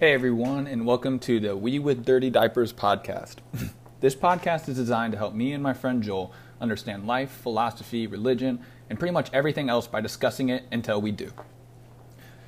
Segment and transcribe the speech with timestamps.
[0.00, 3.36] Hey everyone, and welcome to the We with Dirty Diapers podcast.
[4.00, 8.58] this podcast is designed to help me and my friend Joel understand life, philosophy, religion,
[8.90, 11.30] and pretty much everything else by discussing it until we do.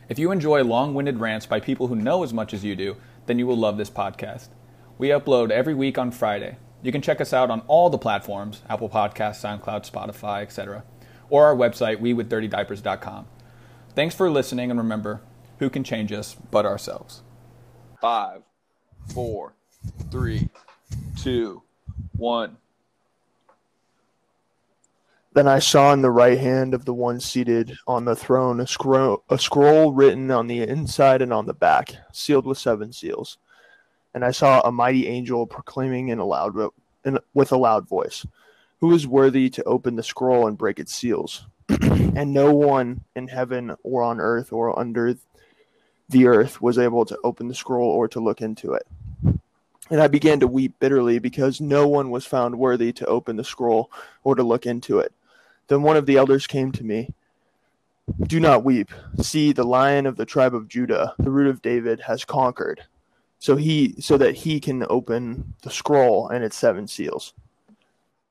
[0.09, 2.97] If you enjoy long winded rants by people who know as much as you do,
[3.27, 4.49] then you will love this podcast.
[4.99, 6.57] We upload every week on Friday.
[6.83, 10.83] You can check us out on all the platforms Apple Podcasts, SoundCloud, Spotify, etc.,
[11.31, 13.29] or our website, wewithdirtydiapers.com.
[13.95, 15.21] Thanks for listening, and remember,
[15.61, 17.23] who can change us but ourselves?
[18.01, 18.43] Five,
[19.15, 19.55] four,
[20.11, 20.49] three,
[21.17, 21.63] two,
[22.17, 22.57] one.
[25.33, 28.67] Then I saw in the right hand of the one seated on the throne a
[28.67, 33.37] scroll, a scroll written on the inside and on the back, sealed with seven seals.
[34.15, 36.55] And I saw a mighty angel proclaiming in a loud
[37.05, 38.27] in, with a loud voice,
[38.81, 43.29] "Who is worthy to open the scroll and break its seals?" and no one in
[43.29, 45.17] heaven or on earth or under
[46.09, 48.87] the earth was able to open the scroll or to look into it.
[49.91, 53.45] And I began to weep bitterly because no one was found worthy to open the
[53.45, 53.91] scroll
[54.25, 55.13] or to look into it.
[55.69, 57.15] Then one of the elders came to me.
[58.23, 58.91] Do not weep.
[59.21, 62.85] See, the lion of the tribe of Judah, the root of David, has conquered,
[63.41, 67.33] so he so that he can open the scroll and its seven seals.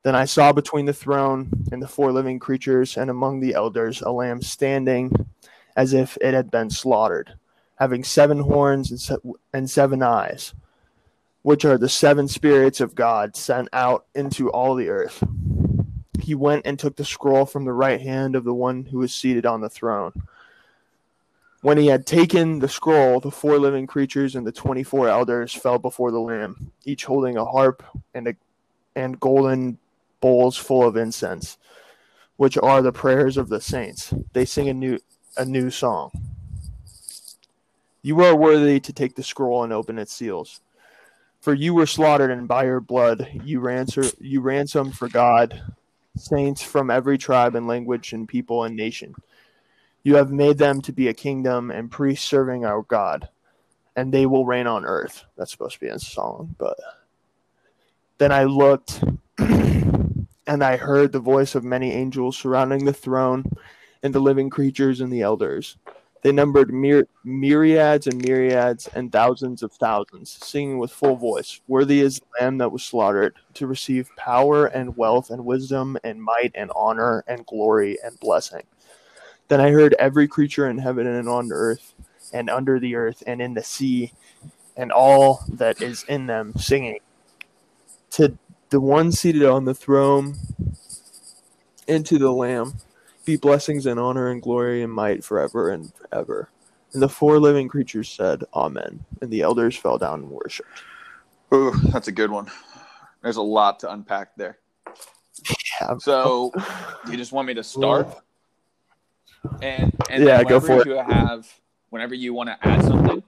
[0.02, 4.00] Then I saw between the throne and the four living creatures and among the elders
[4.00, 5.26] a lamb standing
[5.76, 7.34] as if it had been slaughtered
[7.76, 9.16] having seven horns and, se-
[9.52, 10.54] and seven eyes,
[11.42, 15.22] which are the seven spirits of God sent out into all the earth.
[16.20, 19.14] He went and took the scroll from the right hand of the one who was
[19.14, 20.12] seated on the throne.
[21.62, 25.52] When he had taken the scroll, the four living creatures and the twenty four elders
[25.52, 27.82] fell before the Lamb, each holding a harp
[28.14, 28.36] and a
[28.94, 29.78] and golden
[30.20, 31.58] bowls full of incense,
[32.36, 34.14] which are the prayers of the saints.
[34.32, 34.98] They sing a new
[35.36, 36.10] a new song.
[38.06, 40.60] You are worthy to take the scroll and open its seals.
[41.40, 45.60] For you were slaughtered, and by your blood you ransom you ransomed for God
[46.16, 49.16] saints from every tribe and language and people and nation.
[50.04, 53.28] You have made them to be a kingdom and priests serving our God,
[53.96, 55.24] and they will reign on earth.
[55.36, 56.78] That's supposed to be in song, but
[58.18, 59.02] then I looked
[59.38, 63.50] and I heard the voice of many angels surrounding the throne
[64.00, 65.76] and the living creatures and the elders.
[66.22, 72.00] They numbered myr- myriads and myriads and thousands of thousands, singing with full voice, Worthy
[72.00, 76.52] is the Lamb that was slaughtered, to receive power and wealth and wisdom and might
[76.54, 78.64] and honor and glory and blessing.
[79.48, 81.94] Then I heard every creature in heaven and on earth
[82.32, 84.12] and under the earth and in the sea
[84.76, 86.98] and all that is in them singing
[88.10, 88.36] to
[88.70, 90.36] the one seated on the throne
[91.86, 92.74] and to the Lamb
[93.26, 96.48] be blessings and honor and glory and might forever and ever.
[96.94, 99.04] And the four living creatures said, Amen.
[99.20, 100.84] And the elders fell down and worshipped.
[101.52, 102.50] Ooh, that's a good one.
[103.22, 104.58] There's a lot to unpack there.
[105.80, 105.98] Yeah.
[105.98, 106.52] So,
[107.08, 108.08] you just want me to start?
[109.60, 111.52] And and Yeah, go for you have
[111.90, 113.22] whenever you want to add something,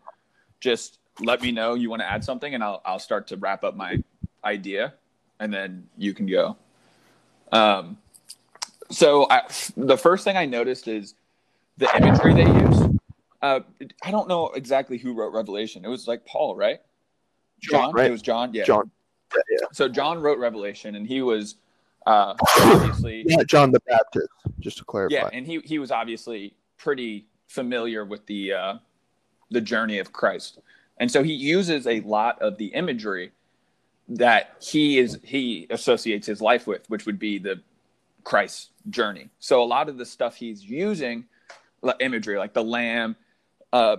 [0.60, 3.64] just let me know you want to add something, and I'll I'll start to wrap
[3.64, 4.03] up my
[4.44, 4.94] idea,
[5.41, 6.56] and then you can go.
[7.50, 7.98] Um,
[8.91, 9.43] so I,
[9.76, 11.15] the first thing I noticed is
[11.76, 12.99] the imagery they use.
[13.41, 13.60] Uh,
[14.03, 15.84] I don't know exactly who wrote Revelation.
[15.84, 16.81] It was like Paul, right?
[17.60, 18.06] John, right?
[18.06, 18.53] It was John.
[18.53, 18.65] Yeah.
[18.65, 18.91] John.
[19.34, 19.66] Yeah, yeah.
[19.72, 21.56] So John wrote Revelation, and he was
[22.06, 24.28] uh, obviously Not John the Baptist,
[24.59, 25.15] just to clarify.
[25.15, 28.75] yeah, and he he was obviously pretty familiar with the uh,
[29.50, 30.59] the journey of Christ,
[30.99, 33.32] and so he uses a lot of the imagery
[34.09, 37.60] that he is he associates his life with, which would be the
[38.28, 39.31] Christ's journey.
[39.39, 41.25] So a lot of the stuff he's using,
[41.99, 43.16] imagery like the lamb,
[43.72, 43.97] uh,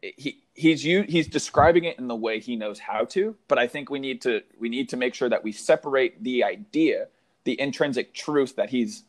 [0.00, 3.34] he he's he's describing it in the way he knows how to.
[3.48, 6.44] But I think we need to we need to make sure that we separate the
[6.44, 7.08] idea,
[7.42, 9.02] the intrinsic truth that he's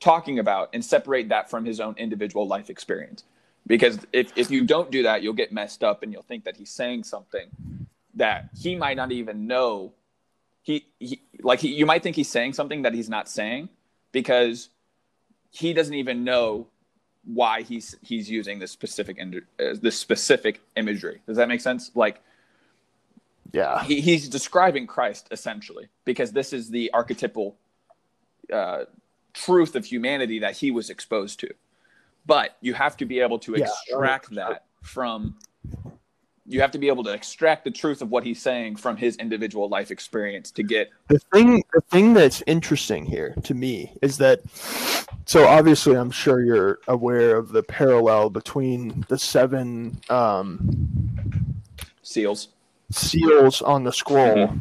[0.00, 3.22] talking about, and separate that from his own individual life experience.
[3.64, 6.56] Because if if you don't do that, you'll get messed up, and you'll think that
[6.56, 7.46] he's saying something
[8.14, 9.92] that he might not even know.
[10.62, 13.68] He, he like he, you might think he's saying something that he's not saying
[14.14, 14.70] because
[15.50, 16.68] he doesn't even know
[17.24, 21.20] why he's he's using this specific uh, this specific imagery.
[21.26, 21.90] Does that make sense?
[21.94, 22.22] Like
[23.52, 23.82] yeah.
[23.84, 27.56] he, he's describing Christ essentially because this is the archetypal
[28.52, 28.84] uh,
[29.32, 31.52] truth of humanity that he was exposed to.
[32.24, 35.36] But you have to be able to Yeah, extract that from.
[36.46, 39.16] You have to be able to extract the truth of what he's saying from his
[39.16, 44.18] individual life experience to get The thing the thing that's interesting here to me is
[44.18, 44.40] that
[45.24, 51.56] so obviously I'm sure you're aware of the parallel between the seven um
[52.02, 52.48] seals.
[52.90, 54.48] seals on the scroll.
[54.48, 54.60] Mhm.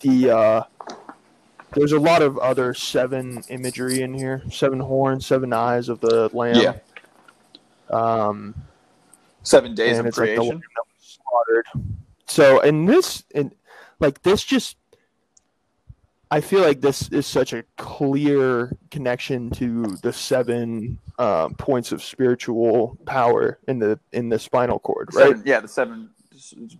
[0.00, 0.62] The uh,
[1.74, 4.42] there's a lot of other seven imagery in here.
[4.50, 6.56] Seven horns, seven eyes of the lamb.
[6.56, 6.74] Yeah.
[7.88, 8.54] Um,
[9.42, 10.56] Seven days and of like creation.
[10.56, 11.66] was slaughtered.
[12.26, 13.52] So, in this, in
[14.00, 14.76] like this, just
[16.30, 22.02] I feel like this is such a clear connection to the seven uh, points of
[22.02, 25.26] spiritual power in the in the spinal cord, right?
[25.28, 26.10] Seven, yeah, the seven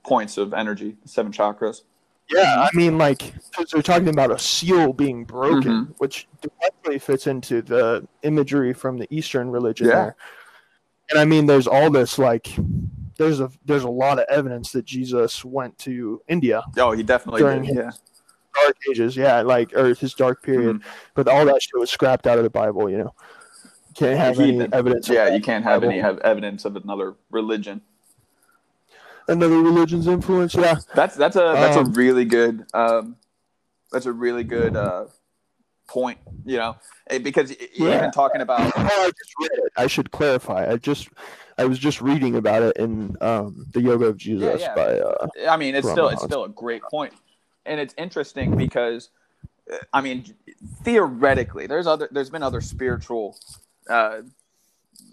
[0.04, 1.82] points of energy, seven chakras.
[2.30, 3.18] Yeah, I mean, like,
[3.50, 5.94] because they're talking about a seal being broken, Mhm.
[5.98, 9.94] which directly fits into the imagery from the Eastern religion Yeah.
[9.96, 10.16] there.
[11.12, 12.48] And I mean, there's all this like,
[13.18, 17.42] there's a there's a lot of evidence that Jesus went to India Oh, he definitely
[17.42, 17.68] During did.
[17.68, 17.90] his- Yeah.
[18.64, 20.88] dark ages, yeah, like or his dark period, Mm-hmm.
[21.14, 23.14] but all that shit was scrapped out of the Bible, you know.
[23.94, 25.08] Can't have any evidence.
[25.08, 25.92] Yeah, you can't have Bible.
[25.92, 27.82] any have evidence of another religion.
[29.28, 30.54] another religion's influence.
[30.54, 33.16] Yeah, That's that's a that's a Um, really good um,
[33.92, 35.04] that's a really good uh,
[35.92, 36.18] point.
[36.44, 36.76] You know,
[37.08, 37.96] Eh, because Yeah.
[37.96, 39.72] even talking about Oh, I just read it.
[39.76, 40.70] I should clarify.
[40.70, 41.08] I just,
[41.58, 44.74] I was just reading about it in um, the Yoga of Jesus yeah.
[44.74, 44.98] by.
[44.98, 47.12] Uh, I mean, it's still it's still a great point,
[47.66, 49.10] and it's interesting because,
[49.70, 50.34] uh, I mean,
[50.82, 53.36] theoretically, there's other there's been other spiritual,
[53.90, 54.22] uh,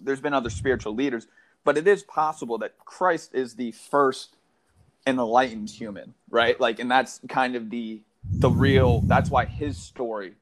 [0.01, 1.27] there's been other spiritual leaders,
[1.65, 4.37] but it is possible that Christ is the first
[5.05, 6.59] enlightened human, right?
[6.59, 9.01] Like, and that's kind of the the real.
[9.01, 10.35] That's why his story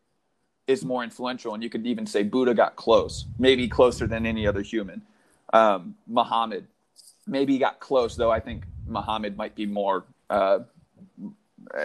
[0.67, 4.45] is more influential, and you could even say Buddha got close, maybe closer than any
[4.45, 5.01] other human.
[5.53, 6.67] Um, Muhammad
[7.27, 10.59] maybe he got close though i think muhammad might be more uh,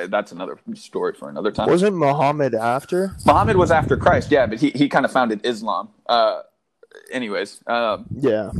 [0.08, 3.14] that's another story for another time wasn't Muhammad after?
[3.26, 6.42] muhammad was after christ yeah but he, he kind of founded islam uh,
[7.10, 8.50] anyways um, Yeah,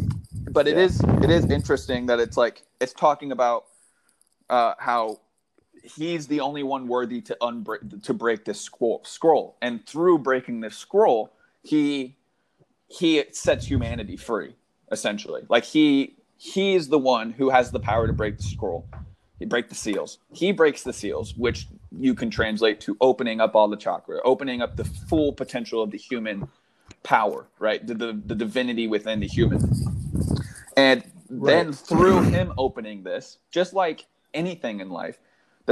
[0.50, 0.84] but it Yeah.
[0.84, 3.66] is it is interesting that it's like it's talking about
[4.50, 5.20] uh, how
[5.82, 9.56] he's the only one worthy to unbreak to break this scroll scroll.
[9.60, 11.32] And through breaking this scroll
[11.62, 12.16] he
[12.88, 14.54] he sets humanity free
[14.90, 15.42] essentially.
[15.48, 18.86] Like he he's the one who has the power to break the scroll
[19.38, 20.18] he break the seals.
[20.32, 24.62] He breaks the seals which you can translate to opening up all the chakra opening
[24.62, 26.48] up the full potential of the human
[27.02, 27.84] power right?
[27.86, 29.60] The, the, the divinity within the human.
[30.76, 35.18] And then through him opening this just like anything in life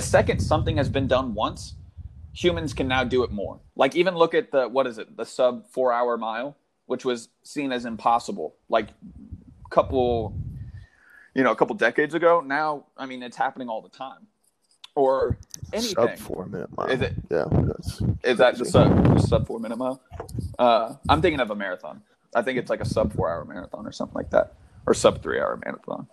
[0.00, 1.74] the second something has been done once
[2.32, 3.60] humans can now do it more.
[3.76, 5.14] Like even look at the what is it?
[5.16, 6.56] The sub four hour mile
[6.86, 8.54] which was seen as impossible.
[8.70, 8.88] Like
[9.70, 10.34] couple
[11.34, 14.26] you know a couple decades ago now i mean it's happening all the time.
[14.94, 15.36] Or
[15.72, 15.94] anything.
[15.94, 16.88] Sub four minute mile.
[16.88, 20.00] Is it- Yeah, that's is that the sub, the sub four minute mile?
[20.58, 22.02] Uh, i'm thinking of a marathon.
[22.34, 24.54] I think it's like a sub four hour marathon or something like that
[24.86, 26.06] or sub three hour marathon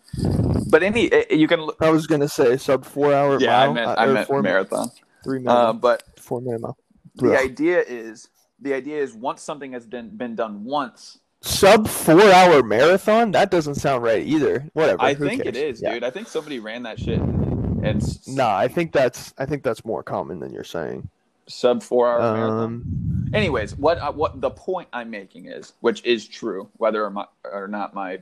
[0.70, 3.72] but any eh, you can look I was gonna say sub four hour yeah i
[3.72, 4.90] meant uh, i meant four marathon
[5.24, 6.78] three minute, uh, but four minute mile.
[7.16, 8.30] the idea is
[8.60, 13.32] the idea is once something has been, been done once Sub four hour marathon?
[13.32, 14.66] That doesn't sound right either.
[14.74, 15.02] Whatever.
[15.04, 15.78] i think it cares?
[15.78, 15.94] is Yeah.
[15.94, 19.86] dude i think somebody ran that shit and Nah, I think that's I think that's
[19.86, 21.08] more common than you're saying.
[21.48, 26.04] sub four hour marathon Um, anyways what uh, what the point i'm making is which
[26.04, 28.22] is true whether or, my, or not my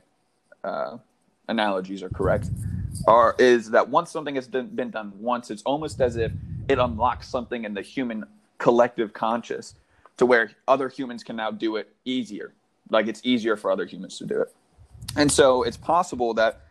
[0.66, 0.98] uh,
[1.48, 2.50] analogies are correct
[3.06, 6.32] are is that once something has been, been done once it's almost as if
[6.68, 8.24] it unlocks something in the human
[8.58, 9.74] collective conscious
[10.16, 12.52] to where other humans can now do it easier
[12.90, 14.52] like it's easier for other humans to do it
[15.14, 16.62] and so it's possible that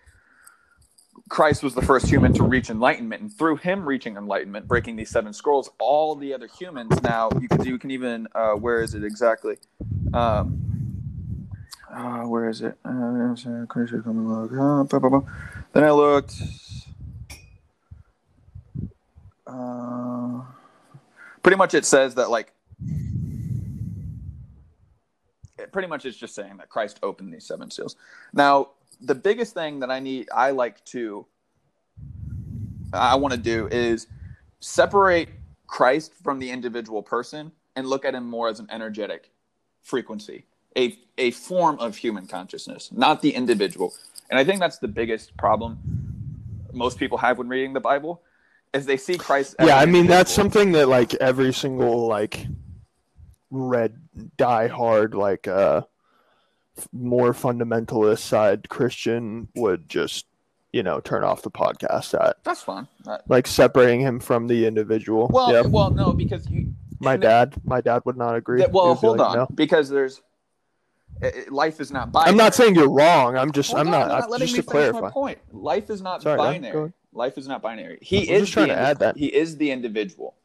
[1.30, 5.10] Christ was the first human to reach enlightenment, and through him reaching enlightenment, breaking these
[5.10, 8.94] seven scrolls, all the other humans now you can you can even uh, where is
[8.94, 9.58] it exactly?
[10.14, 10.75] Um,
[11.96, 12.78] uh, where is it?
[12.84, 13.36] Uh,
[15.74, 16.34] then I looked.
[19.48, 20.42] Uh,
[21.42, 22.52] pretty much, it says that like.
[25.58, 27.96] It pretty much is just saying that Christ opened these seven seals.
[28.34, 28.72] Now,
[29.02, 31.26] the biggest thing that I need, I like to,
[32.94, 34.08] I want to do is
[34.60, 35.30] separate
[35.68, 39.32] Christ from the individual person and look at him more as an energetic
[39.82, 40.46] frequency,
[40.78, 43.94] a, a form of human consciousness, not the individual.
[44.30, 45.80] And I think that's the biggest problem
[46.74, 48.22] most people have when reading the Bible
[48.74, 49.56] is they see Christ.
[49.60, 52.46] as yeah, I an mean that's something that like every single like
[53.50, 54.02] red
[54.38, 55.82] die hard like uh
[56.92, 60.26] more fundamentalist side Christian would just
[60.74, 62.88] you know turn off the podcast at That's fine.
[63.08, 65.30] Uh, like separating him from the individual.
[65.32, 65.62] well, yeah.
[65.62, 68.60] well, no, because you, my dad, my dad would not agree.
[68.60, 69.48] That- well, hold like, on, no.
[69.56, 70.22] because there's
[71.50, 72.32] life is not binary.
[72.32, 73.38] I'm not saying you're wrong.
[73.38, 75.00] I'm just Hold I'm on, not, I- letting just me to finish clarify.
[75.02, 75.40] my point.
[75.52, 76.94] Life is not Sorry, binary.
[77.14, 77.98] Life is not binary.
[78.02, 79.18] He I'm is trying to add that.
[79.18, 80.36] He is the individual,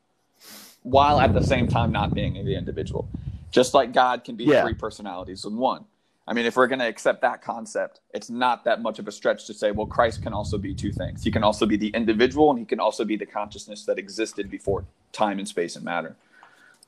[0.82, 3.08] while at the same time not being the individual.
[3.50, 4.62] Just like God can be Yeah.
[4.62, 5.84] three personalities in one.
[6.28, 9.12] I mean, if we're going to accept that concept, it's not that much of a
[9.12, 11.24] stretch to say, well, Christ can also be two things.
[11.24, 14.48] He can also be the individual, and he can also be the consciousness that existed
[14.48, 16.14] before time and space and matter.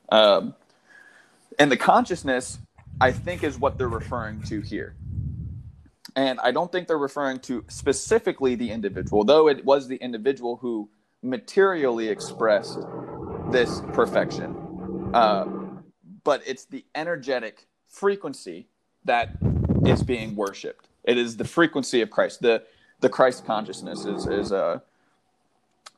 [0.09, 0.55] Um,
[1.59, 2.59] and the consciousness,
[2.99, 4.95] I think, is what they're referring to here.
[6.15, 10.57] And I don't think they're referring to specifically the individual, though it was the individual
[10.57, 10.89] who
[11.21, 12.79] materially expressed
[13.51, 15.11] this perfection.
[15.13, 15.45] Uh,
[16.23, 18.67] but it's the energetic frequency
[19.05, 19.29] that
[19.85, 20.87] is being worshipped.
[21.03, 22.41] It is the frequency of Christ.
[22.41, 22.63] The
[23.01, 24.81] the Christ consciousness is is a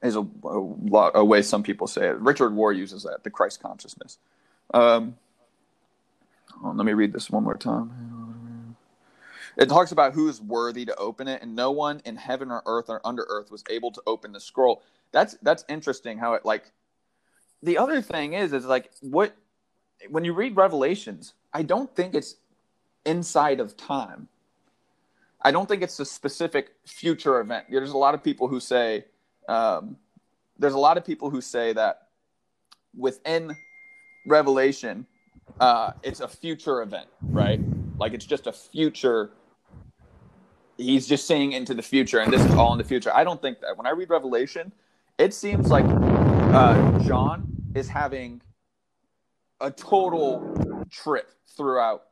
[0.02, 2.18] is a, a, lot, a way some people say it.
[2.18, 4.18] Richard Rohr uses that, the Christ consciousness.
[4.74, 5.16] Um,
[6.64, 8.76] on, let me read this one more time.
[9.58, 12.90] It talks about who's worthy to open it, and no one in heaven or earth
[12.90, 14.84] or under earth was able to open the scroll.
[15.12, 16.18] That's that's interesting.
[16.18, 16.72] How it like.
[17.64, 19.36] The other thing is, is like what
[20.10, 22.36] when you read Revelations, I don't think it's
[23.06, 24.28] inside of time.
[25.42, 27.66] I don't think it's a specific future event.
[27.70, 29.06] There's a lot of people who say,
[29.48, 29.96] um,
[30.58, 32.08] there's a lot of people who say that
[32.98, 33.56] within
[34.26, 35.06] Revelation,
[35.60, 37.60] uh, it's a future event, right?
[37.98, 39.32] Like it's just a future.
[40.78, 43.16] He's just seeing into the future, and this is all in the future.
[43.16, 43.78] I don't think that.
[43.78, 44.72] When I read Revelation,
[45.18, 45.86] it seems like
[46.54, 48.42] uh, John is having
[49.62, 52.04] a total trip throughout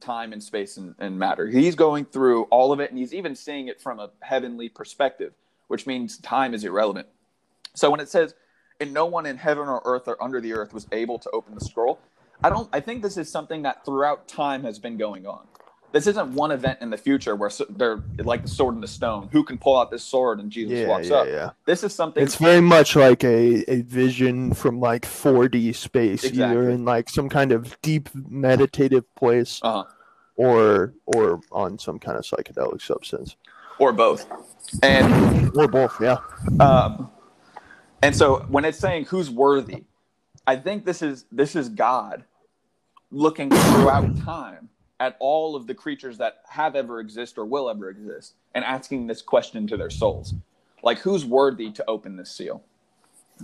[0.00, 1.46] time and space and, and matter.
[1.46, 5.34] He's going through all of it, and he's even seeing it from a heavenly perspective,
[5.66, 7.08] which means time is irrelevant.
[7.74, 8.34] So when it says,
[8.80, 11.54] "And no one in heaven or earth or under the earth was able to open
[11.54, 11.98] the scroll,"
[12.42, 12.68] I don't.
[12.72, 15.46] I think this is something that throughout time has been going on.
[15.90, 18.88] This isn't one event in the future where so- they're like the sword and the
[18.88, 19.28] stone.
[19.32, 21.26] Who can pull out this sword and Jesus Yeah, walks yeah, up?
[21.26, 21.50] yeah.
[21.64, 22.22] This is something.
[22.22, 26.44] It's very much like a, a vision from like 4D space, exactly.
[26.44, 29.84] either in like some kind of deep meditative place uh-huh.
[30.36, 33.36] or or on some kind of psychedelic substance.
[33.78, 34.26] or both.
[34.82, 36.18] And Or both, yeah.
[36.60, 37.10] Um,
[38.02, 39.84] and so when it's saying who's worthy,
[40.48, 42.24] I think this is this is God
[43.10, 47.90] looking throughout time at all of the creatures that have ever exist or will ever
[47.90, 50.32] exist and asking this question to their souls.
[50.82, 52.62] Like who's worthy to open this seal?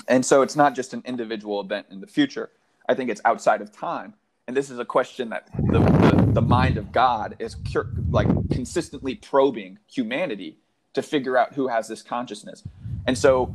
[0.09, 2.49] And so it's not just an individual event in the future.
[2.89, 4.15] I think it's outside of time.
[4.49, 8.29] And this is a question that the, the, the mind of God is cur- like
[8.51, 10.57] consistently probing humanity
[10.95, 12.63] to figure out who has this consciousness.
[13.07, 13.55] And so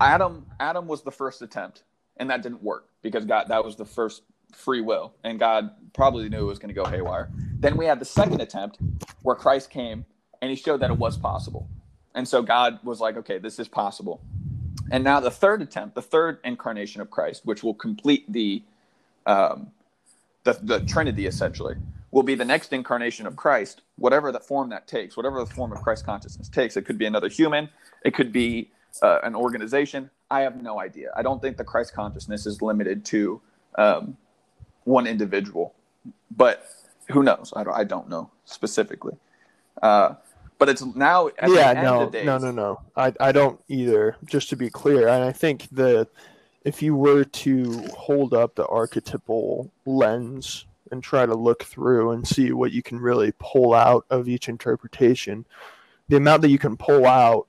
[0.00, 1.82] Adam Adam was the first attempt,
[2.16, 4.22] and that didn't work because God that was the first
[4.54, 7.30] free will, and God probably knew it was going to go haywire.
[7.58, 8.78] Then we had the second attempt
[9.22, 10.04] where Christ came
[10.40, 11.68] and he showed that it was possible.
[12.14, 14.20] And so God was like, okay, this is possible.
[14.90, 18.62] And now the third attempt, the third incarnation of Christ, which will complete the
[19.26, 19.72] um,
[20.44, 21.74] the, the Trinity essentially,
[22.12, 25.72] will be the next incarnation of Christ, whatever the form that takes, whatever the form
[25.72, 26.76] of Christ consciousness takes.
[26.76, 27.68] It could be another human,
[28.04, 28.70] it could be
[29.02, 30.10] uh, an organization.
[30.30, 31.10] I have no idea.
[31.16, 33.40] I don't think the Christ consciousness is limited to
[33.76, 34.16] um,
[34.84, 35.74] one individual,
[36.36, 36.66] but
[37.08, 37.52] who knows?
[37.54, 39.14] I don't, I don't know specifically.
[39.82, 40.14] Uh,
[40.58, 42.26] but it's now at yeah, the end no, days.
[42.26, 42.80] no, no, no.
[42.96, 44.16] I, I don't either.
[44.24, 46.08] Just to be clear, and I think the
[46.64, 52.26] if you were to hold up the archetypal lens and try to look through and
[52.26, 55.46] see what you can really pull out of each interpretation,
[56.08, 57.46] the amount that you can pull out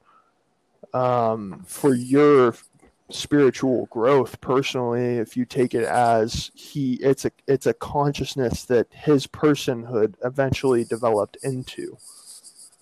[0.93, 2.53] um, for your
[3.09, 8.87] spiritual growth personally if you take it as he it's a it's a consciousness that
[8.91, 11.97] his personhood eventually developed into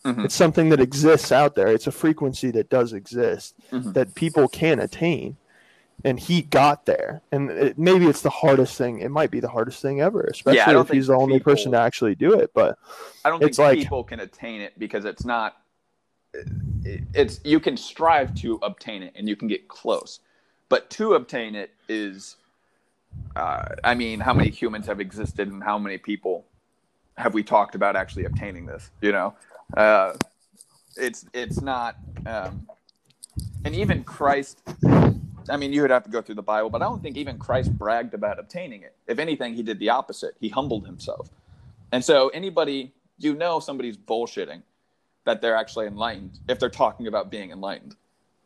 [0.03, 0.25] Mhm.
[0.25, 3.94] it's something that exists out there it's a frequency that does exist Mhm.
[3.94, 5.38] that people can attain
[6.03, 9.50] and he got there and it, maybe it's the hardest thing it might be the
[9.50, 12.77] hardest thing ever especially don't if he's the only person to actually do it but
[13.24, 15.55] I don't think like- people can attain it because it's not.
[16.85, 20.19] It- It's you can strive to obtain it and you can get close,
[20.69, 22.37] but to obtain it is,
[23.35, 26.45] uh, I mean, how many humans have existed and how many people
[27.17, 28.91] have we talked about actually obtaining this?
[29.01, 29.33] You know,
[29.75, 30.13] uh,
[30.97, 32.67] it's it's not, um,
[33.63, 34.61] and even Christ.
[35.49, 37.37] I mean, you would have to go through the Bible, but I don't think even
[37.37, 38.95] Christ bragged about obtaining it.
[39.07, 40.35] If anything, he did the opposite.
[40.39, 41.29] He humbled himself.
[41.91, 44.63] And so anybody, you know, somebody's bullshitting
[45.25, 47.96] that they're actually enlightened if they're talking about being enlightened,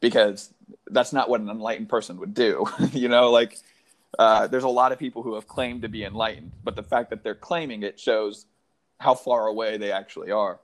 [0.01, 0.53] because
[0.87, 2.65] that's not what an enlightened person would do.
[2.93, 3.57] you know, like
[4.17, 7.09] Uh, there's a lot of people who have claimed to be enlightened, but the fact
[7.11, 8.45] that they're claiming it shows
[8.99, 10.59] how far away they actually are.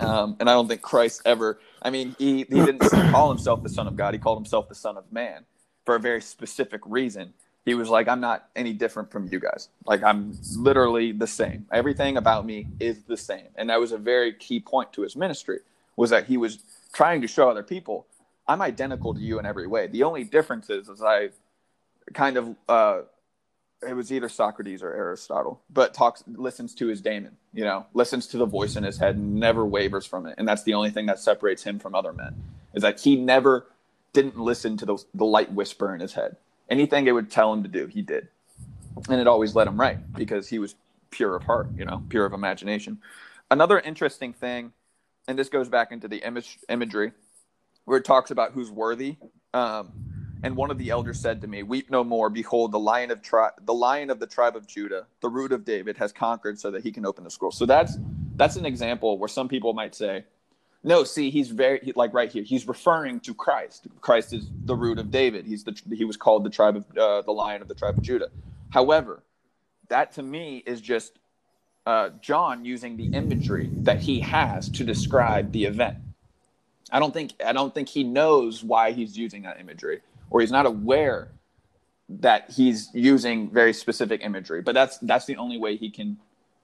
[0.00, 3.68] Um, and I don't think Christ ever, I mean, he, he didn't call himself the
[3.68, 5.44] Son of God, he called himself the Son of Man
[5.86, 7.34] for a very specific reason.
[7.64, 9.68] He was like, I'm not any different from you guys.
[9.86, 11.66] Like, I'm literally the same.
[11.72, 13.48] Everything about me is the same.
[13.54, 15.60] And that was a very key point to his ministry,
[15.96, 16.58] was that he was
[16.92, 18.06] trying to show other people,
[18.48, 19.86] I'm identical to you in every way.
[19.86, 21.30] The only difference is, is I
[22.12, 23.02] kind of uh,
[23.86, 28.26] it was either Socrates or Aristotle, but talks listens to his daemon, you know, listens
[28.28, 31.06] to the voice in his head, never wavers from it, and that's the only thing
[31.06, 32.34] that separates him from other men
[32.74, 33.66] is that he never
[34.12, 36.36] didn't listen to the, the light whisper in his head.
[36.72, 38.28] Anything it would tell him to do, he did,
[39.10, 40.74] and it always led him right because he was
[41.10, 42.96] pure of heart, you know, pure of imagination.
[43.50, 44.72] Another interesting thing,
[45.28, 47.12] and this goes back into the image imagery,
[47.84, 49.16] where it talks about who's worthy.
[49.52, 49.92] Um,
[50.42, 52.30] and one of the elders said to me, "Weep no more.
[52.30, 55.66] Behold, the lion of tri- the lion of the tribe of Judah, the root of
[55.66, 57.98] David, has conquered, so that he can open the scroll." So that's
[58.36, 60.24] that's an example where some people might say,
[60.84, 62.42] "No, see, he's very he, like right here.
[62.42, 63.86] He's referring to Christ.
[64.00, 65.46] Christ is the root of David.
[65.46, 68.02] He's the he was called the tribe of uh, the lion of the tribe of
[68.02, 68.28] Judah."
[68.70, 69.22] However,
[69.88, 71.18] that to me is just
[71.86, 75.98] uh, John using the imagery that he has to describe the event.
[76.90, 80.50] I don't think I don't think he knows why he's using that imagery or he's
[80.50, 81.28] not aware
[82.08, 84.62] that he's using very specific imagery.
[84.62, 86.18] But that's that's the only way he can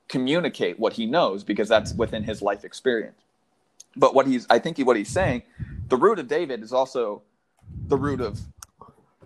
[0.09, 3.21] communicate what he knows because that's within his life experience.
[3.97, 5.43] But what he's I think what he's saying,
[5.89, 7.23] the root of David is also
[7.87, 8.41] the root of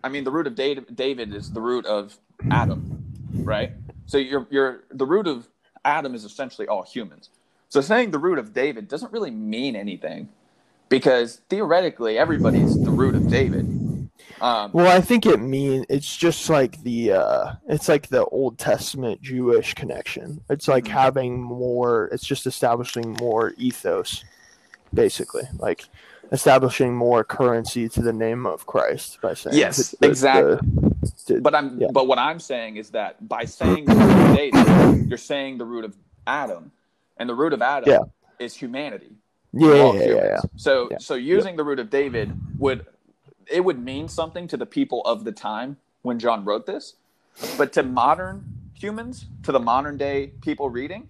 [0.02, 2.16] I mean the root of David is the root of
[2.50, 3.04] Adam,
[3.34, 3.72] right?
[4.06, 5.48] So you're you're the root of
[5.84, 7.30] Adam is essentially all humans.
[7.68, 10.28] So saying the root of David doesn't really mean anything
[10.88, 13.82] because theoretically everybody's the root of David
[14.40, 18.58] um, well, I think it mean it's just like the uh, it's like the Old
[18.58, 20.42] Testament Jewish connection.
[20.50, 20.92] It's like mm-hmm.
[20.92, 22.06] having more.
[22.06, 24.24] It's just establishing more ethos,
[24.94, 25.84] basically, like
[26.30, 30.56] establishing more currency to the name of Christ by saying yes, the, exactly.
[30.56, 31.88] The, the, but I'm yeah.
[31.92, 35.64] but what I'm saying is that by saying the root of David, you're saying the
[35.64, 36.72] root of Adam,
[37.18, 38.44] and the root of Adam yeah.
[38.44, 39.12] is humanity.
[39.52, 42.86] Yeah, yeah, yeah, yeah, So so using the root of David would
[43.46, 46.94] it would mean something to the people of the time when John wrote this,
[47.58, 51.08] but to modern humans, to the modern day people reading,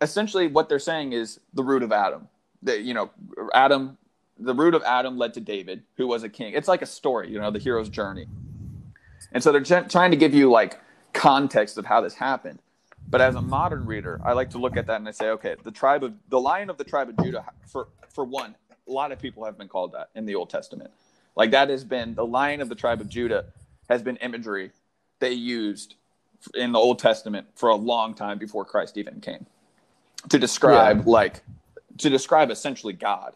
[0.00, 2.28] essentially what they're saying is the root of Adam.
[2.62, 3.10] That you know,
[3.54, 3.98] Adam,
[4.38, 6.54] the root of Adam led to David, who was a king.
[6.54, 8.26] It's like a story, you know, the hero's journey.
[9.32, 10.80] And so they're trying to give you like
[11.12, 12.58] context of how this happened.
[13.08, 15.56] But as a modern reader, I like to look at that and I say, okay,
[15.64, 18.54] the tribe of the lion of the tribe of Judah, for for one,
[18.88, 20.90] a lot of people have been called that in the Old Testament.
[21.36, 23.46] Like that has been the lion of the tribe of Judah
[23.88, 24.70] has been imagery
[25.18, 25.94] they used
[26.54, 29.46] in the Old Testament for a long time before Christ even came
[30.28, 31.02] to describe yeah.
[31.06, 31.42] like
[32.00, 33.34] to describe essentially God,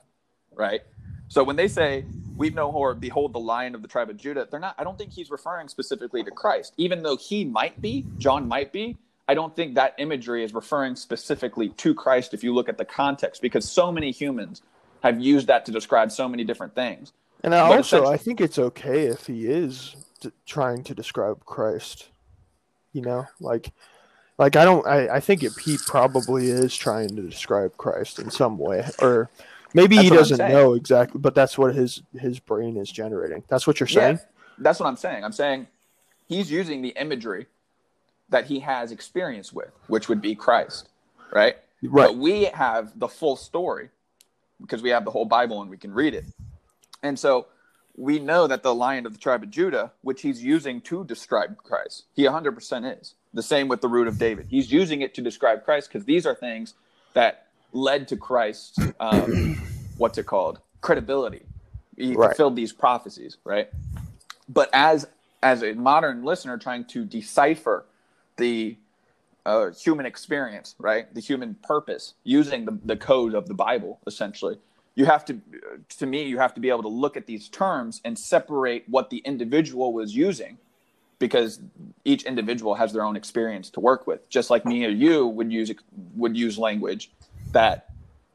[0.52, 0.82] right?
[1.28, 2.04] So when they say
[2.36, 4.98] we've no horror, behold the lion of the tribe of Judah, they're not I don't
[4.98, 6.74] think he's referring specifically to Christ.
[6.76, 8.96] Even though he might be, John might be,
[9.26, 12.84] I don't think that imagery is referring specifically to Christ if you look at the
[12.84, 14.62] context, because so many humans
[15.02, 17.12] have used that to describe so many different things.
[17.42, 22.08] And I also, I think it's okay if he is t- trying to describe Christ.
[22.92, 23.72] You know, like,
[24.38, 28.30] like I don't, I, I think it, he probably is trying to describe Christ in
[28.30, 29.30] some way, or
[29.74, 33.44] maybe that's he doesn't know exactly, but that's what his his brain is generating.
[33.48, 34.16] That's what you're saying.
[34.16, 34.24] Yeah,
[34.58, 35.24] that's what I'm saying.
[35.24, 35.66] I'm saying
[36.26, 37.46] he's using the imagery
[38.30, 40.88] that he has experience with, which would be Christ,
[41.32, 41.56] right?
[41.82, 42.06] Right.
[42.06, 43.90] But we have the full story
[44.60, 46.24] because we have the whole Bible and we can read it.
[47.02, 47.46] And so
[47.96, 51.58] we know that the lion of the tribe of Judah, which he's using to describe
[51.58, 53.14] Christ, he 100% is.
[53.34, 54.46] The same with the root of David.
[54.48, 56.74] He's using it to describe Christ because these are things
[57.12, 58.78] that led to Christ.
[59.00, 59.60] um,
[59.98, 60.60] what's it called?
[60.80, 61.42] Credibility.
[61.96, 62.28] He right.
[62.28, 63.68] fulfilled these prophecies, right?
[64.48, 65.06] But as
[65.42, 67.84] as a modern listener trying to decipher
[68.38, 68.76] the
[69.44, 71.12] uh, human experience, right?
[71.14, 74.58] The human purpose using the, the code of the Bible, essentially,
[74.94, 75.40] you have to
[75.98, 79.10] to me you have to be able to look at these terms and separate what
[79.10, 80.58] the individual was using
[81.24, 81.58] because
[82.04, 85.50] each individual has their own experience to work with just like me or you would
[85.50, 85.72] use
[86.14, 87.10] would use language
[87.52, 87.88] that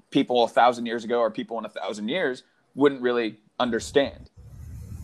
[0.09, 2.41] people a thousand years ago or people in a thousand years
[2.73, 4.31] wouldn't really understand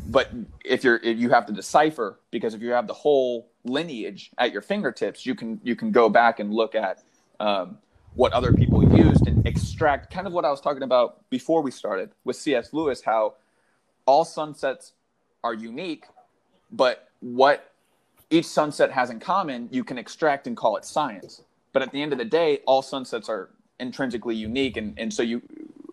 [0.07, 0.31] but
[0.63, 4.51] if you're if you have to decipher because if you have the whole lineage at
[4.51, 7.03] your fingertips you can you can go back and look at
[7.39, 7.77] um,
[8.15, 11.69] what other people used and extract kind of what I was talking about before we
[11.69, 12.71] started with C.S.
[12.71, 13.35] Lewis, how
[14.05, 14.93] all sunsets
[15.43, 16.05] are unique,
[16.71, 17.74] but what
[18.35, 21.41] each sunset has in common, you can extract and call it science.
[21.73, 25.23] But at the end of the day, all sunsets are intrinsically unique, and and so
[25.23, 25.41] you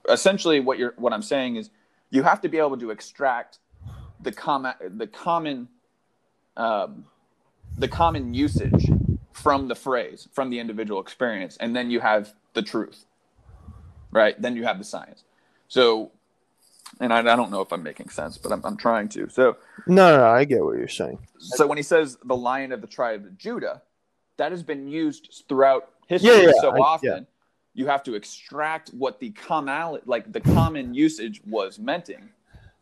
[0.09, 1.70] essentially what you're what I'm saying is
[2.11, 3.59] you have to be able to extract
[4.20, 5.68] the common the common
[6.57, 7.05] um,
[7.76, 8.90] the common usage
[9.33, 13.07] from the phrase from the individual experience and then you have the truth
[14.11, 15.24] right then you have the science
[15.68, 16.12] so
[17.00, 19.57] and I, I don't know if i'm making sense but I'm, I'm trying to so
[19.87, 21.18] No, no, I get what you're saying.
[21.38, 23.83] so when he says the lion of the tribe of judah
[24.38, 27.20] that has been used throughout history Yeah, yeah, so I- often yeah.
[27.74, 32.28] you have to extract what the common like the common usage was menting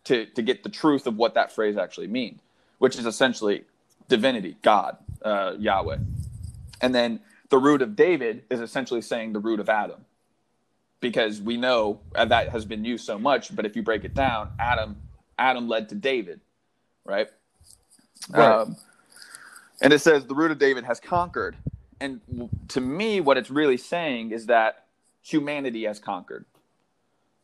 [0.04, 2.40] to to get the truth of what that phrase actually means
[2.78, 3.64] which is essentially
[4.08, 5.98] divinity god uh, yahweh
[6.80, 7.20] and then
[7.50, 10.04] the root of david is essentially saying the root of adam
[11.00, 14.14] because we know uh, that has been used so much but if you break it
[14.14, 14.96] down adam
[15.38, 16.40] adam led to david
[17.04, 17.28] right,
[18.28, 18.60] Right.
[18.60, 18.76] Um,
[19.80, 21.56] and it says the root of david has conquered.
[22.00, 22.20] And
[22.68, 24.86] to me what it's really saying is that
[25.22, 26.44] humanity has conquered.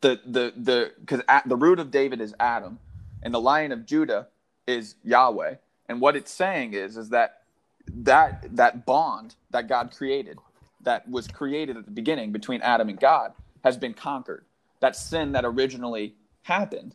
[0.02, 2.78] The the the because the root of david is adam
[3.22, 4.28] and the lion of judah
[4.66, 5.56] is yahweh.
[5.88, 7.42] And what it's saying is is that
[7.88, 10.38] that that bond that god created
[10.82, 13.32] that was created at the beginning between adam and god
[13.66, 14.44] has been conquered
[14.78, 16.94] that sin that originally happened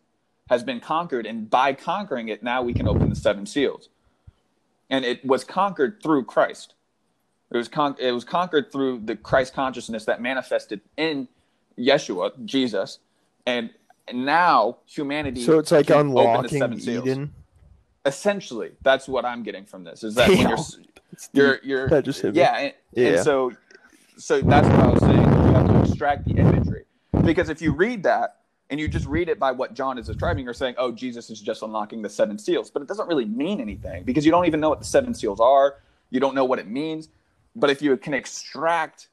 [0.49, 3.89] has been conquered and by conquering it now we can open the seven seals
[4.89, 6.73] and it was conquered through christ
[7.53, 11.27] it was con- it was conquered through the christ consciousness that manifested in
[11.77, 12.99] yeshua jesus
[13.45, 13.69] and
[14.13, 17.33] now humanity So it's like can open the unlocking seven seals Eden.
[18.05, 20.57] essentially that's what i'm getting from this is that when you're
[21.33, 22.39] you're you're That just hit me.
[22.39, 23.07] yeah and, Yeah.
[23.09, 23.51] and so
[24.17, 26.60] so that's what i was saying you have to extract the imagery
[27.21, 28.37] because if you read that
[28.69, 31.41] and you just read it by what john is describing you're saying oh jesus is
[31.41, 32.69] just unlocking the seven seals.
[32.69, 35.39] But it doesn't really mean anything because you don't even know what the seven seals
[35.39, 35.77] are.
[36.09, 37.09] You don't know what it means.
[37.55, 39.07] But if you can extract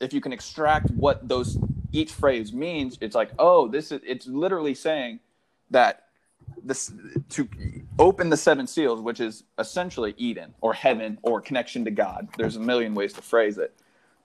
[0.00, 1.58] if you can extract what those
[1.92, 5.20] each phrase means it's like oh this is it's literally saying
[5.70, 6.04] that
[6.62, 6.92] this
[7.28, 7.48] to
[7.98, 12.28] open the seven seals which is essentially eden or heaven or connection to god.
[12.36, 13.74] There's a million ways to phrase it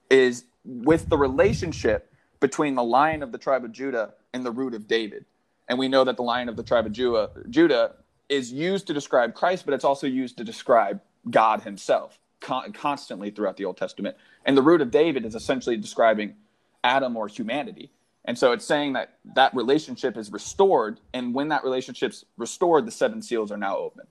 [0.09, 4.73] is with the relationship between the lion of the tribe of judah and the root
[4.73, 5.25] of david.
[5.67, 7.95] And we know that the lion of the tribe of judah, judah
[8.29, 13.29] is used to describe christ but it's also used to describe god himself con- constantly
[13.29, 14.15] throughout the old testament.
[14.45, 16.35] And the root of david is essentially describing
[16.83, 17.91] adam or humanity.
[18.27, 22.91] And so it's saying that that relationship is restored and when that relationship's restored the
[22.91, 24.07] seven seals are now open.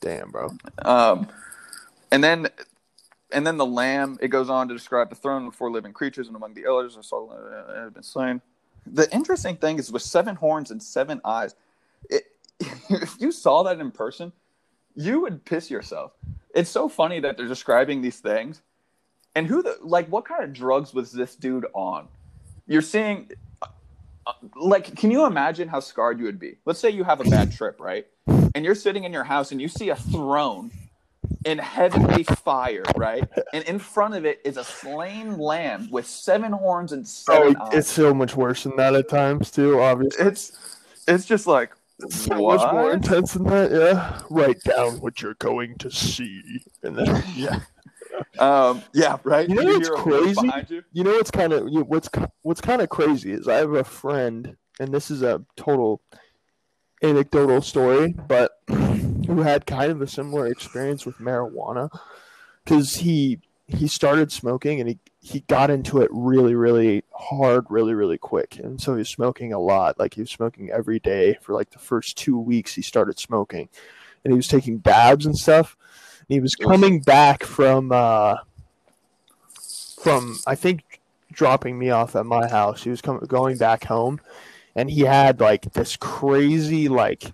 [0.00, 0.50] Damn, bro.
[0.84, 1.28] um,
[2.10, 2.48] and then
[3.32, 6.26] and then the lamb it goes on to describe the throne with four living creatures
[6.26, 8.40] and among the elders I saw uh, had been slain.
[8.86, 11.54] The interesting thing is with seven horns and seven eyes
[12.10, 12.24] it,
[12.60, 14.32] if you saw that in person
[14.94, 16.12] you would piss yourself.
[16.54, 18.60] It's so funny that they're describing these things.
[19.34, 22.08] And who the like what kind of drugs was this dude on?
[22.66, 23.30] You're seeing
[23.62, 26.58] uh, like can you imagine how scarred you would be?
[26.66, 28.06] Let's say you have a bad trip right?
[28.54, 30.70] And you're sitting in your house and you see a throne
[31.44, 36.52] in heavenly fire right and in front of it is a slain lamb with seven
[36.52, 39.80] horns and seven Oh, eyes it's so much worse than that at times too.
[39.80, 40.52] Obviously, it's
[41.08, 43.70] it's just like it's so much more intense than that.
[43.70, 46.42] Yeah, write down what you're going to see,
[46.82, 47.60] and then yeah.
[48.38, 50.64] um yeah right You know what's hear a voice crazy?
[50.68, 52.08] you You know what's kind of what's
[52.42, 56.02] what's kind of crazy is I have a friend, and this is a total
[57.02, 58.52] anecdotal story, but
[59.26, 61.90] who had kind of a similar experience with marijuana,
[62.64, 67.94] because he he started smoking and he he got into it really really hard, really
[67.94, 69.98] really quick, and so he was smoking a lot.
[69.98, 72.74] Like he was smoking every day for like the first two weeks.
[72.74, 73.68] He started smoking,
[74.24, 75.76] and he was taking dabs and stuff.
[76.20, 77.92] And he was coming back from.
[77.92, 78.36] uh
[80.02, 82.82] from I think dropping me off at my house.
[82.82, 84.20] He was coming going back home,
[84.74, 87.32] and he had like this crazy like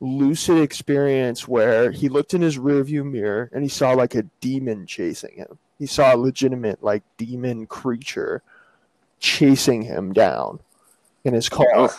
[0.00, 4.86] lucid experience where he looked in his rearview mirror and he saw like a demon
[4.86, 5.58] chasing him.
[5.78, 8.42] He saw a legitimate like demon creature
[9.20, 10.60] chasing him down
[11.24, 11.90] in his car.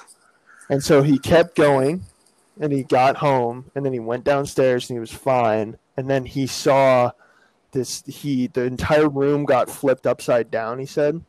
[0.70, 2.06] And so he kept going
[2.60, 5.78] and he got home and then he went downstairs and he was fine.
[5.98, 7.12] And then he saw
[7.72, 11.22] this he the entire room got flipped upside down, he said.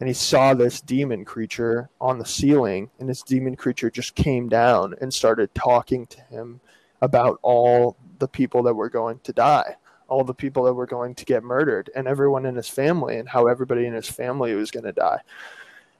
[0.00, 4.48] And he saw this demon creature on the ceiling, and this demon creature just came
[4.48, 6.60] down and started talking to him
[7.02, 9.76] about all the people that were going to die,
[10.08, 13.28] all the people that were going to get murdered, and everyone in his family, and
[13.28, 15.20] how everybody in his family was going to die.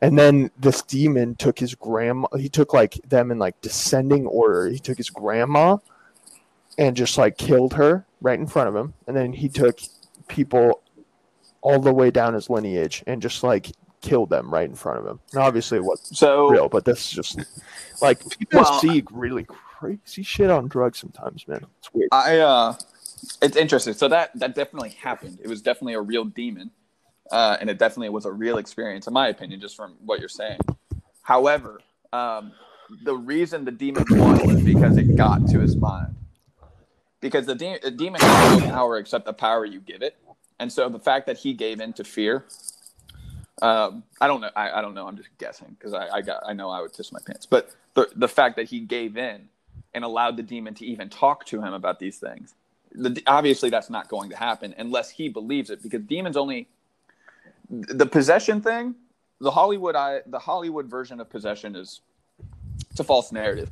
[0.00, 4.66] And then this demon took his grandma, he took like them in like descending order.
[4.68, 5.76] He took his grandma
[6.78, 9.80] and just like killed her right in front of him, and then he took
[10.26, 10.82] people
[11.60, 15.06] all the way down his lineage and just like killed them right in front of
[15.06, 15.20] him.
[15.32, 17.38] And obviously, it wasn't So real, but that's just
[18.02, 21.64] like people Well- see really crazy shit on drugs sometimes, man.
[21.78, 22.08] It's weird.
[22.12, 22.74] I uh
[23.42, 23.94] it's interesting.
[23.94, 25.38] So that that definitely happened.
[25.42, 26.70] It was definitely a real demon.
[27.30, 30.28] Uh, and it definitely was a real experience, in my opinion, just from what you're
[30.28, 30.58] saying.
[31.22, 31.80] However,
[32.12, 32.50] um,
[33.04, 36.16] the reason the demon won was because it got to his mind.
[37.20, 40.16] Because the, de- the demon has no power except the power you give it,
[40.58, 42.46] and so the fact that he gave in to fear,
[43.62, 44.51] um, I don't know.
[44.57, 45.07] I, I don't know.
[45.07, 47.46] I'm just guessing because I, I got I know I would piss my pants.
[47.46, 49.49] But the the fact that he gave in
[49.94, 52.55] and allowed the demon to even talk to him about these things,
[52.92, 55.83] the, obviously that's not going to happen unless he believes it.
[55.83, 56.68] Because demons only
[57.68, 58.94] the possession thing.
[59.40, 62.01] The Hollywood I the Hollywood version of possession is
[62.90, 63.70] it's a false narrative.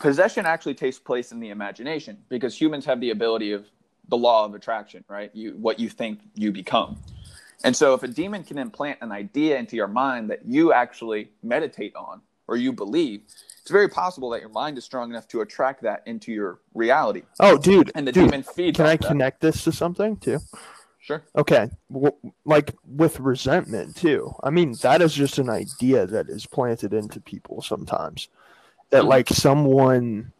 [0.00, 3.66] Possession actually takes place in the imagination because humans have the ability of
[4.08, 5.30] the law of attraction, right?
[5.34, 6.98] You what you think you become.
[7.64, 11.30] And so if a demon can implant an idea into your mind that you actually
[11.42, 13.22] meditate on or you believe,
[13.60, 17.22] it's very possible that your mind is strong enough to attract that into your reality.
[17.38, 19.06] Oh, dude, And the dude, demon feeds can I that.
[19.06, 20.40] connect this to something too?
[20.98, 21.22] Sure.
[21.36, 24.32] Okay, w- like with resentment too.
[24.42, 28.28] I mean, that is just an idea that is planted into people sometimes.
[28.90, 29.08] That Mhm.
[29.08, 30.32] like someone,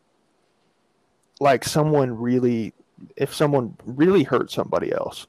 [1.41, 2.73] like someone really,
[3.17, 5.27] if someone really hurt somebody else,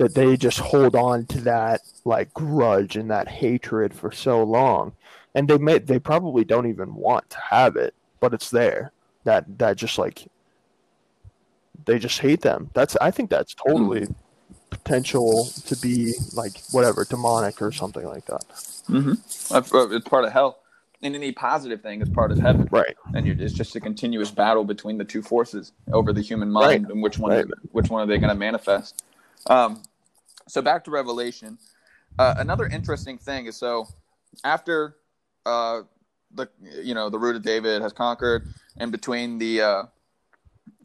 [0.00, 4.92] that they just hold on to that like grudge and that hatred for so long,
[5.34, 8.92] and they may they probably don't even want to have it, but it's there.
[9.24, 10.26] That that just like
[11.84, 12.70] they just hate them.
[12.72, 14.06] That's I think that's totally
[14.70, 18.48] potential to be like whatever demonic or something like that.
[18.88, 19.12] Mm-hmm.
[19.94, 20.60] It's part of hell.
[21.02, 22.68] And any positive thing is part of heaven.
[22.70, 22.96] Right.
[23.14, 26.90] and you're, it's just a continuous battle between the two forces over the human mind
[26.90, 27.44] and which one Right.
[27.72, 29.02] which one are they going to manifest
[29.46, 29.82] um,
[30.50, 31.58] so back to revelation
[32.18, 33.86] uh, another interesting thing is so
[34.44, 34.96] after
[35.46, 35.82] uh,
[36.34, 36.48] the
[36.82, 39.82] you know the root of david has conquered and between the uh,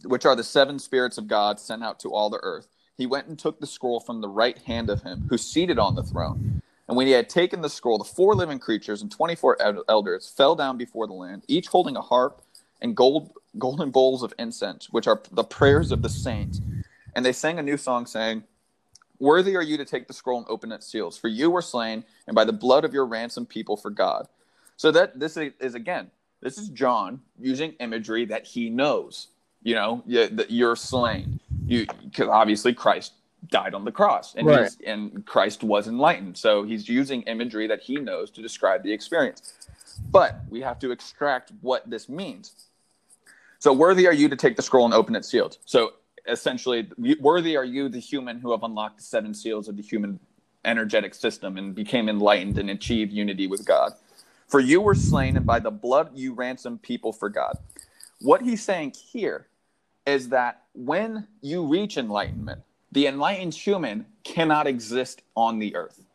[0.06, 3.28] which are the seven spirits of god sent out to all the earth he went
[3.28, 6.62] and took the scroll from the right hand of him who seated on the throne
[6.88, 9.58] and when he had taken the scroll, the four living creatures and 24
[9.90, 12.42] elders fell down before the land, each holding a harp
[12.82, 16.62] and gold, golden bowls of incense, which are the prayers of the saints.
[17.16, 18.44] And they sang a new song, saying,
[19.20, 22.04] Worthy are you to take the scroll and open its seals, for you were slain,
[22.28, 24.28] and by the blood of your ransomed people for God.
[24.78, 29.28] So that this is, is again, this is John using imagery that he knows.
[29.64, 31.40] You know, you, that you're slain.
[31.66, 33.14] You, because obviously Christ
[33.50, 34.70] died on the cross, and Right.
[34.86, 36.38] and Christ was enlightened.
[36.38, 39.54] So he's using imagery that he knows to describe the experience.
[40.12, 42.54] But we have to extract what this means.
[43.60, 45.58] So worthy are you to take the scroll and open its seals.
[45.66, 45.94] So
[46.28, 46.88] essentially,
[47.20, 50.20] worthy are you, the human who have unlocked the seven seals of the human
[50.64, 53.94] energetic system and became enlightened and achieved unity with God.
[54.48, 57.58] For you were slain, and by the blood you ransomed people for God.
[58.22, 59.48] What he's saying here
[60.06, 62.62] is that when you reach enlightenment,
[62.92, 66.06] the enlightened human cannot exist on the earth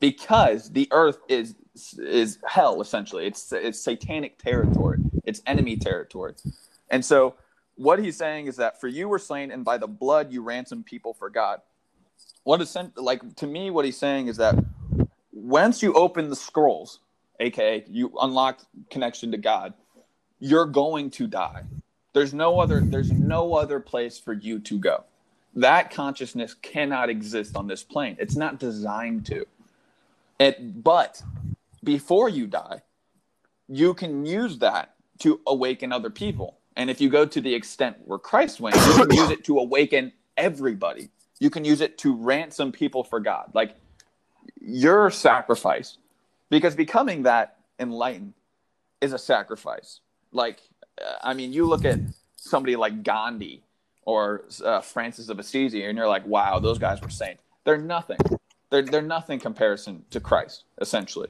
[0.00, 1.54] because the earth is
[1.98, 3.26] is hell essentially.
[3.26, 4.98] It's it's satanic territory.
[5.24, 6.34] It's enemy territory.
[6.90, 7.34] And so
[7.82, 10.86] what he's saying is that for you were slain and by the blood you ransomed
[10.86, 11.60] people for God.
[12.44, 14.54] What is like to me what he's saying is that
[15.32, 17.00] once you open the scrolls,
[17.40, 19.74] aka you unlock connection to God,
[20.38, 21.64] you're going to die.
[22.12, 25.04] There's no other there's no other place for you to go.
[25.54, 28.16] That consciousness cannot exist on this plane.
[28.18, 29.44] It's not designed to.
[30.38, 31.22] It but
[31.82, 32.82] before you die,
[33.68, 36.58] you can use that to awaken other people.
[36.76, 39.58] And if you go to the extent where Christ went, you can use it to
[39.58, 41.10] awaken everybody.
[41.38, 43.50] You can use it to ransom people for God.
[43.54, 43.76] Like
[44.60, 45.98] your sacrifice,
[46.50, 48.34] because becoming that enlightened
[49.00, 50.00] is a sacrifice.
[50.32, 50.60] Like,
[51.04, 51.98] uh, I mean, you look at
[52.36, 53.62] somebody like Gandhi
[54.04, 57.42] or uh, Francis of Assisi, and you're like, wow, those guys were saints.
[57.64, 58.18] They're nothing.
[58.70, 61.28] They're, they're nothing comparison to Christ, essentially.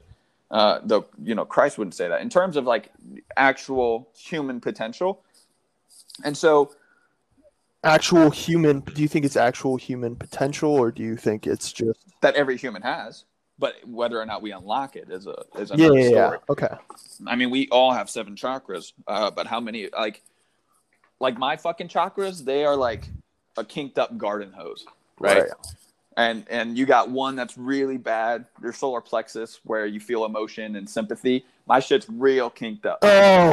[0.49, 2.91] Uh, though, you know, Christ wouldn't say that in terms of like
[3.35, 5.21] actual human potential.
[6.23, 6.71] And so,
[7.85, 11.99] Actual human do you think it's actual human potential or do you think it's just
[12.21, 13.25] that every human has,
[13.59, 16.09] but whether or not we unlock it is a is Yeah, another yeah, yeah.
[16.27, 16.37] story.
[16.49, 16.75] Okay.
[17.27, 19.89] I mean, we all have seven chakras, uh, but how many?
[19.91, 20.21] Like,
[21.19, 23.03] like my fucking chakras, they are like
[23.57, 24.85] a kinked up garden hose,
[25.19, 25.39] right?
[25.41, 25.49] Right.
[26.15, 30.77] And and you got one that's really bad, your solar plexus, where you feel emotion
[30.77, 31.43] and sympathy.
[31.67, 32.99] My shit's real kinked up.
[33.01, 33.07] Oh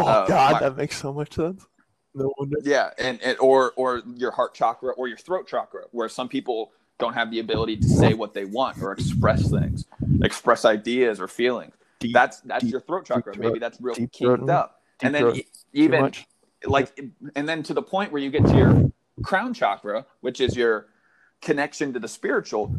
[0.07, 1.67] Uh, god, my- that makes so much sense.
[2.15, 2.59] No wonder.
[2.63, 6.73] Yeah, and, and or or your heart chakra or your throat chakra, where some people
[6.99, 9.87] don't have the ability to say what they want or express things,
[10.23, 11.73] express ideas or feelings.
[12.01, 13.33] Deep, That's that's deep- your throat chakra.
[13.35, 14.83] throat- Maybe that's real kinked throating, up.
[15.03, 15.41] And then throat.
[15.73, 16.13] even
[16.67, 16.99] like
[17.37, 18.93] and then to the point where you get to your
[19.23, 20.89] crown chakra which is your
[21.41, 22.75] connection to the spiritual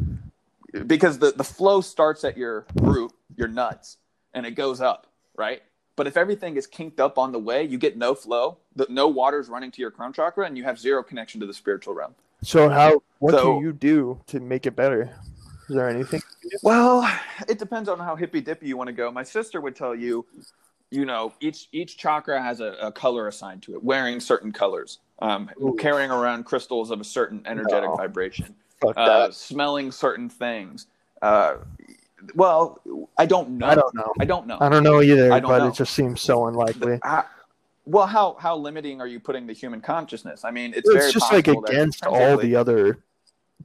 [0.86, 3.96] because the, the flow starts at your root your nuts
[4.34, 5.62] and it goes up right
[5.96, 9.08] but if everything is kinked up on the way you get no flow the, no
[9.08, 12.14] water's running to your crown chakra and you have zero connection to the spiritual realm
[12.42, 13.02] So how?
[13.18, 15.14] What So- do you do to make it better?
[15.68, 16.20] Is there anything?
[16.62, 17.08] Well,
[17.48, 19.12] it depends on how hippy dippy you want to go.
[19.12, 20.26] My sister would tell you,
[20.90, 24.98] you know, each each chakra has a, a color assigned to it, wearing certain colors,
[25.20, 25.76] um, Ooh.
[25.78, 27.96] carrying around crystals of a certain energetic No.
[27.96, 28.54] vibration,
[28.96, 30.88] uh, smelling certain things.
[31.22, 31.58] Uh,
[32.34, 32.80] well,
[33.18, 33.66] I don't know.
[33.66, 34.12] I don't know.
[34.20, 34.58] I don't know.
[34.60, 35.68] I don't know either, don't but know.
[35.68, 36.98] it just seems so unlikely.
[37.02, 37.26] How-
[37.84, 40.44] well, how how limiting are you putting the human consciousness?
[40.44, 43.02] I mean, it's, It's, just like against all the other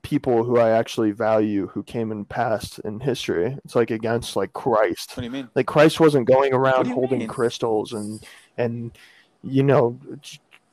[0.01, 3.57] people who I actually value who came in past in history.
[3.63, 5.11] It's like against like Christ.
[5.11, 5.49] What do you mean?
[5.53, 7.27] Like Christ wasn't going around holding mean?
[7.27, 8.23] crystals and
[8.57, 8.97] and
[9.43, 9.99] you know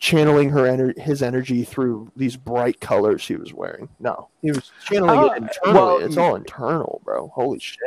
[0.05, 3.89] channeling her ener- his energy through these bright colors he was wearing.
[4.01, 5.75] No, he was channeling Uh, it internally.
[5.81, 7.29] well, it's all internal, bro.
[7.29, 7.79] Holy shit!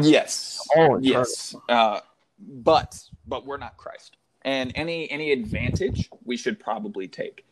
[0.00, 0.58] Yes.
[0.74, 1.02] All internal.
[1.02, 1.54] Yes.
[1.68, 2.00] Uh,
[2.38, 4.16] but but we're not Christ.
[4.40, 7.44] And any any advantage we should probably take.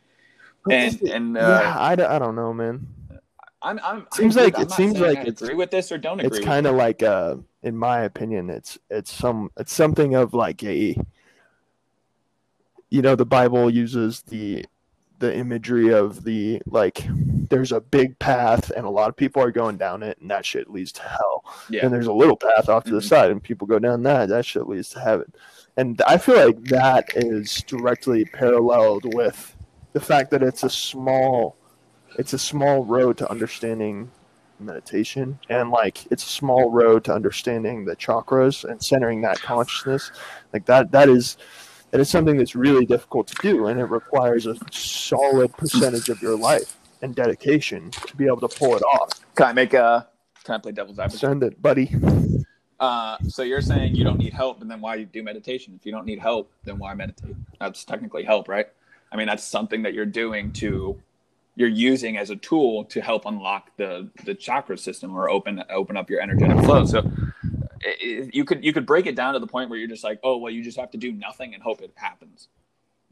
[0.71, 2.87] And and uh, yeah, I, d- I don't know, man.
[3.61, 5.99] I'm I'm Seems I'm, like- I'm it seems like I it's- agree with this or
[5.99, 6.39] don't agree.
[6.39, 10.63] It's kind of like uh in my opinion it's it's some it's something of like
[10.63, 10.97] a
[12.95, 14.65] you know the bible uses the
[15.19, 17.05] the imagery of the like
[17.49, 20.45] there's a big path and a lot of people are going down it and that
[20.45, 21.83] shit leads to hell Yeah.
[21.85, 23.07] and there's a little path off to the Mhm.
[23.09, 25.31] side and people go down that that shit leads to heaven
[25.77, 29.55] and i feel like that is directly paralleled with
[29.93, 31.55] the fact that it's a small
[32.17, 34.09] it's a small road to understanding
[34.59, 40.11] meditation and like it's a small road to understanding the chakras and centering that consciousness
[40.53, 41.35] like that that is
[41.91, 46.21] that is something that's really difficult to do and it requires a solid percentage of
[46.21, 50.07] your life and dedication to be able to pull it off Can I make a
[50.43, 51.19] can I play devil's advocate?
[51.19, 51.91] send it buddy
[52.79, 55.73] Uh, so you're saying you don't need help, and then why you do meditation?
[55.79, 57.35] If you don't need help, then why meditate?
[57.59, 58.67] That's technically help, right?
[59.11, 61.01] I mean, that's something that you're doing to
[61.55, 65.95] you're using as a tool to help unlock the the chakra system or open open
[65.95, 66.83] up your energetic flow.
[66.85, 67.09] So
[68.01, 70.37] you could you could break it down to the point where you're just like, oh
[70.37, 72.49] well, you just have to do nothing and hope it happens.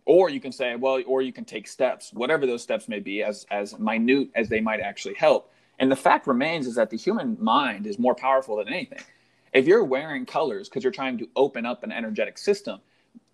[0.05, 3.23] Or you can say, well, or you can take steps, whatever those steps may be,
[3.23, 5.51] as as minute as they might actually help.
[5.79, 8.99] And the fact remains is that the human mind is more powerful than anything
[9.53, 12.79] if you're wearing colors because you're trying to open up an energetic system,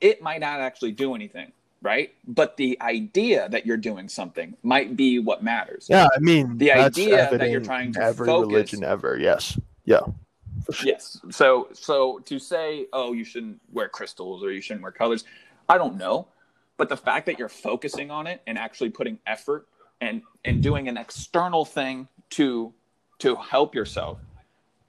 [0.02, 2.14] it might not actually do anything, right?
[2.28, 5.88] But the idea that you're doing something might be what matters.
[5.90, 10.02] yeah i mean The idea that you're trying to every focus- religion ever yes yeah.
[10.84, 11.20] Yes.
[11.32, 15.24] So so to say, oh, you shouldn't wear crystals or you shouldn't wear colors,
[15.68, 16.28] I don't know.
[16.78, 19.68] But the fact that you're focusing on it and actually putting effort
[20.02, 22.74] and and doing an external thing to
[23.20, 24.18] to help yourself,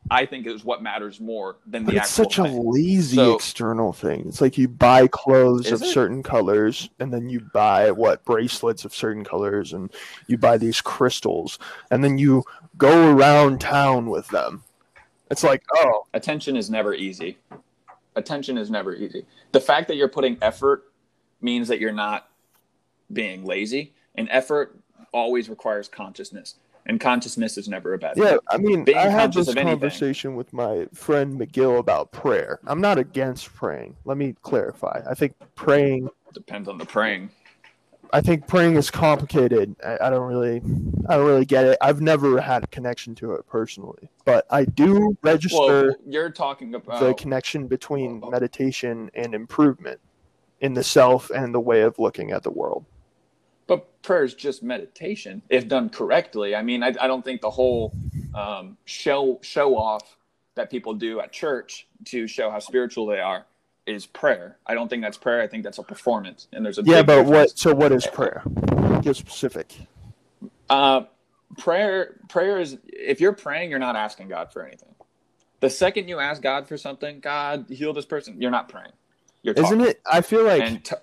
[0.09, 2.71] I think is what matters more than the But it's such a thing.
[2.71, 4.25] lazy So- external thing.
[4.29, 5.87] It's like you buy clothes of it?
[5.87, 9.91] certain colors, and then you buy what bracelets of certain colors, and
[10.29, 11.59] you buy these crystals,
[11.91, 12.45] and then you
[12.79, 14.63] go around town with them.
[15.31, 17.39] It's like, oh, attention is never easy.
[18.17, 19.25] Attention is never easy.
[19.53, 20.91] The fact that you're putting effort
[21.41, 22.29] means that you're not
[23.13, 24.77] being lazy, and effort
[25.13, 28.25] always requires consciousness, and consciousness is never a bad thing.
[28.25, 28.37] yeah.
[28.51, 29.67] I mean, Being I had this anything.
[29.69, 32.59] conversation with my friend McGill about prayer.
[32.67, 33.97] I'm not against praying.
[34.05, 35.03] Let me clarify.
[35.09, 37.29] I think praying Depends on the praying.
[38.13, 39.77] I think praying is complicated.
[39.85, 40.57] I, I don't really,
[41.09, 41.79] I don't really get it.
[41.81, 46.75] I've never had a connection to it personally, but I do register Well, you're talking
[46.75, 50.01] about the connection between meditation and improvement
[50.61, 52.85] in the self and the way of looking at the world.
[53.67, 56.55] But prayer is just meditation if done correctly.
[56.55, 57.95] I mean, I, I don't think the whole
[58.35, 60.17] um, show show off
[60.57, 63.47] that people do at church to show how spiritual they are
[63.91, 64.57] is prayer.
[64.67, 65.43] I don't think that's prayer.
[65.43, 67.31] I think that's a performance, and there's a Yeah, but difference.
[67.31, 67.59] what?
[67.59, 68.43] So what is prayer?
[69.03, 69.75] Get specific.
[70.69, 71.03] Uh,
[71.59, 74.95] prayer prayer is if you're praying, you're not asking God for anything.
[75.61, 78.93] The second you ask God for something, God heal this person, you're not praying.
[79.43, 80.01] You're Isn't it?
[80.11, 80.97] I feel like t-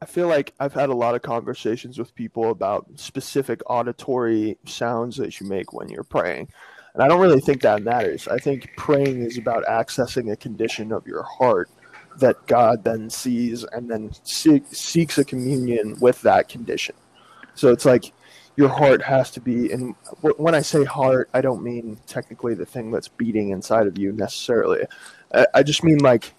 [0.00, 5.16] I feel like I've had a lot of conversations with people about specific auditory sounds
[5.16, 6.48] that you make when you're praying.
[6.94, 8.28] And I don't really think that matters.
[8.28, 11.70] I think praying is about accessing a condition of your heart
[12.18, 16.96] that God then sees and then seek, seeks a communion with that condition.
[17.54, 18.12] So it's like
[18.56, 22.66] your heart has to be and when I say heart, I don't mean technically the
[22.66, 24.84] thing that's beating inside of you necessarily.
[25.54, 26.34] I, just mean like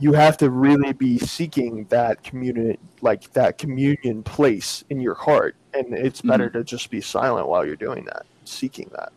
[0.00, 5.54] you have to really be seeking that communion like that communion place in your heart
[5.74, 6.58] and it's better mm-hmm.
[6.58, 9.12] to just be silent while you're doing that seeking that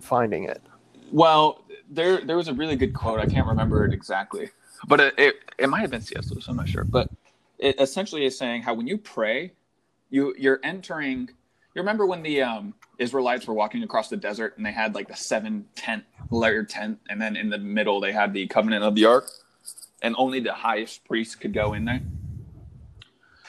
[0.00, 0.62] finding it?
[1.10, 3.20] Well there there was a really good quote.
[3.20, 4.50] I can't remember it exactly.
[4.86, 6.84] But it it, it might have been cs lewis i'm not sure.
[6.84, 7.10] But
[7.58, 9.52] it essentially is saying how when you pray
[10.10, 11.28] you you're entering
[11.74, 15.08] you remember when the um, Israelites were walking across the desert and they had like
[15.08, 18.94] the seven tent layered tent, and then in the middle they had the covenant of
[18.94, 19.30] the ark
[20.02, 22.02] and only the highest priest could go in there.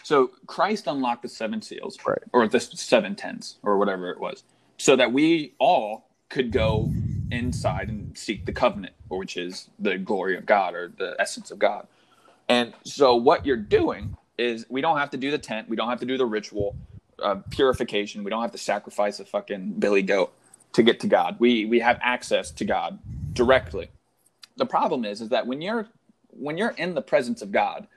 [0.03, 2.19] So Christ unlocked the seven seals, right.
[2.31, 4.43] or the seven tents, or whatever it was,
[4.83, 6.91] so that we all could go
[7.31, 11.57] inside and seek the covenant, which is the glory of God or the essence of
[11.57, 11.87] God.
[12.49, 15.87] And so what you're doing is we don't have to do the tent, we don't
[15.87, 16.75] have to do the ritual
[17.23, 20.33] uh, purification, we don't have to sacrifice a fucking billy goat
[20.73, 21.37] to get to God.
[21.39, 22.99] We we have access to God
[23.31, 23.89] directly.
[24.57, 25.87] The problem is is that when you're
[26.27, 27.87] when you're in the presence of God,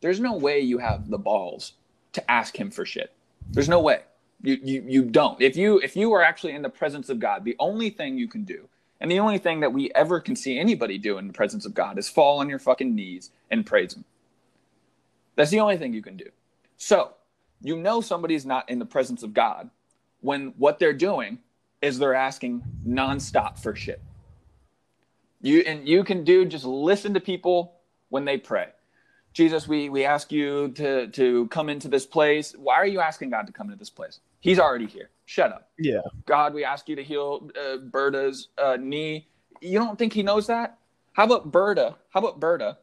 [0.00, 1.74] there's no way you have the balls
[2.14, 3.12] to ask him for shit.
[3.50, 4.00] There's no way.
[4.44, 5.40] You, you you don't.
[5.40, 8.28] If you if you are actually in the presence of God, the only thing you
[8.28, 8.68] can do,
[9.00, 11.72] and the only thing that we ever can see anybody do in the presence of
[11.72, 14.04] God is fall on your fucking knees and praise him.
[15.34, 16.28] That's the only thing you can do.
[16.76, 17.14] So,
[17.62, 19.70] you know somebody's not in the presence of God
[20.20, 21.38] when what they're doing
[21.80, 24.02] is they're asking nonstop for shit.
[25.40, 27.76] You and you can do just listen to people
[28.10, 28.68] when they pray.
[29.34, 32.54] Jesus, we we ask you to to come into this place.
[32.56, 34.20] Why are you asking God to come into this place?
[34.40, 35.10] He's already here.
[35.26, 35.70] Shut up.
[35.78, 36.00] Yeah.
[36.24, 39.28] God, we ask you to heal uh, Berta's uh, knee.
[39.60, 40.78] You don't think he knows that?
[41.12, 41.96] How about Berta?
[42.10, 42.78] How about Berta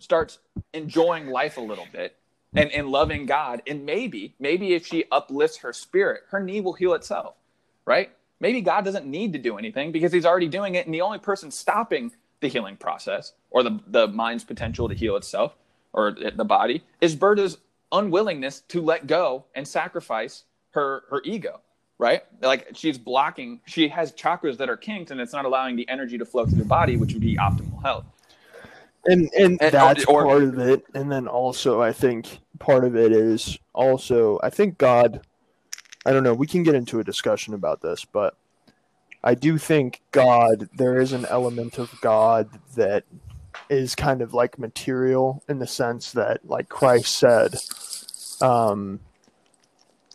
[0.00, 0.38] starts
[0.72, 2.16] enjoying life a little bit
[2.54, 3.62] and, and loving God?
[3.66, 7.34] And maybe, maybe if she uplifts her spirit, her knee will heal itself,
[7.84, 8.10] right?
[8.42, 10.84] maybe God doesn't need to do anything because he's already doing it.
[10.84, 15.16] And the only person stopping the healing process or the, the mind's potential to heal
[15.16, 15.54] itself
[15.92, 17.58] or the body is Berta's
[17.92, 21.60] unwillingness to let go and sacrifice her, her ego,
[21.98, 22.22] right?
[22.40, 26.16] Like she's blocking, she has chakras that are kinked and it's not allowing the energy
[26.18, 28.04] to flow through the body, which would be optimal health.
[29.04, 30.84] And, and, and that's or, part of it.
[30.94, 35.20] And then also, I think part of it is also, I think God
[36.04, 36.34] I don't know.
[36.34, 38.36] We can get into a discussion about this, but
[39.22, 43.04] I do think God, there is an element of God that
[43.72, 47.56] is kind of like material in the sense that, like Christ said,
[48.46, 49.00] um,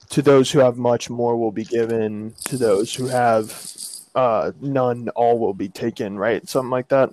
[0.10, 2.36] to those who have much, more will be given.
[2.46, 3.76] To those who have
[4.14, 6.18] uh, none, all will be taken.
[6.18, 6.48] Right?
[6.48, 7.12] Something like that.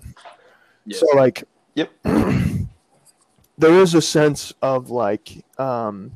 [0.85, 1.01] Yes.
[1.01, 1.91] So, like, yep.
[2.05, 6.13] there is a sense of like um,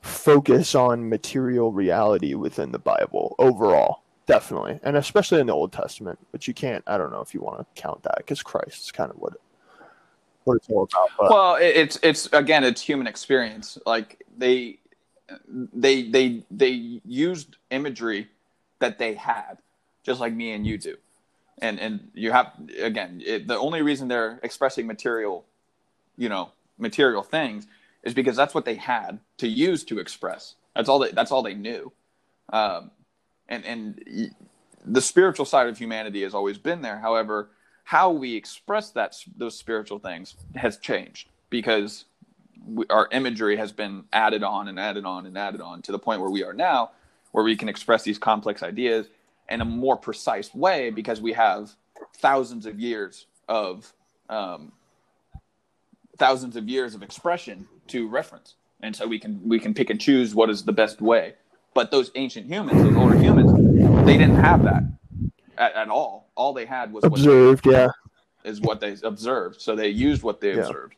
[0.00, 6.18] focus on material reality within the Bible overall, definitely, and especially in the Old Testament.
[6.32, 6.84] But you can't.
[6.86, 9.34] I don't know if you want to count that because Christ is kind of what
[10.44, 11.10] what it's all about.
[11.18, 11.30] But.
[11.30, 13.78] Well, it's it's again, it's human experience.
[13.86, 14.78] Like they
[15.48, 18.28] they they they used imagery
[18.78, 19.58] that they had,
[20.02, 20.96] just like me and you do,
[21.60, 25.44] and and you have again it, the only reason they're expressing material,
[26.16, 27.66] you know, material things
[28.02, 30.54] is because that's what they had to use to express.
[30.76, 31.92] That's all they, that's all they knew.
[32.52, 32.92] Um,
[33.48, 34.30] and, and
[34.84, 36.98] the spiritual side of humanity has always been there.
[36.98, 37.50] However,
[37.84, 42.04] how we express that, those spiritual things has changed because
[42.66, 45.98] we, our imagery has been added on and added on and added on to the
[45.98, 46.90] point where we are now,
[47.32, 49.06] where we can express these complex ideas
[49.48, 51.70] in a more precise way because we have
[52.16, 53.92] thousands of years of
[54.28, 54.72] um,
[56.18, 60.00] thousands of years of expression to reference and so we can we can pick and
[60.00, 61.34] choose what is the best way
[61.76, 63.52] but those ancient humans those older humans
[64.06, 64.82] they didn't have that
[65.58, 67.88] at, at all all they had was observed they, yeah
[68.44, 70.62] is what they observed so they used what they yeah.
[70.62, 70.94] observed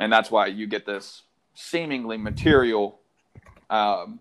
[0.00, 1.22] and that's why you get this
[1.54, 3.00] seemingly material
[3.70, 4.20] um,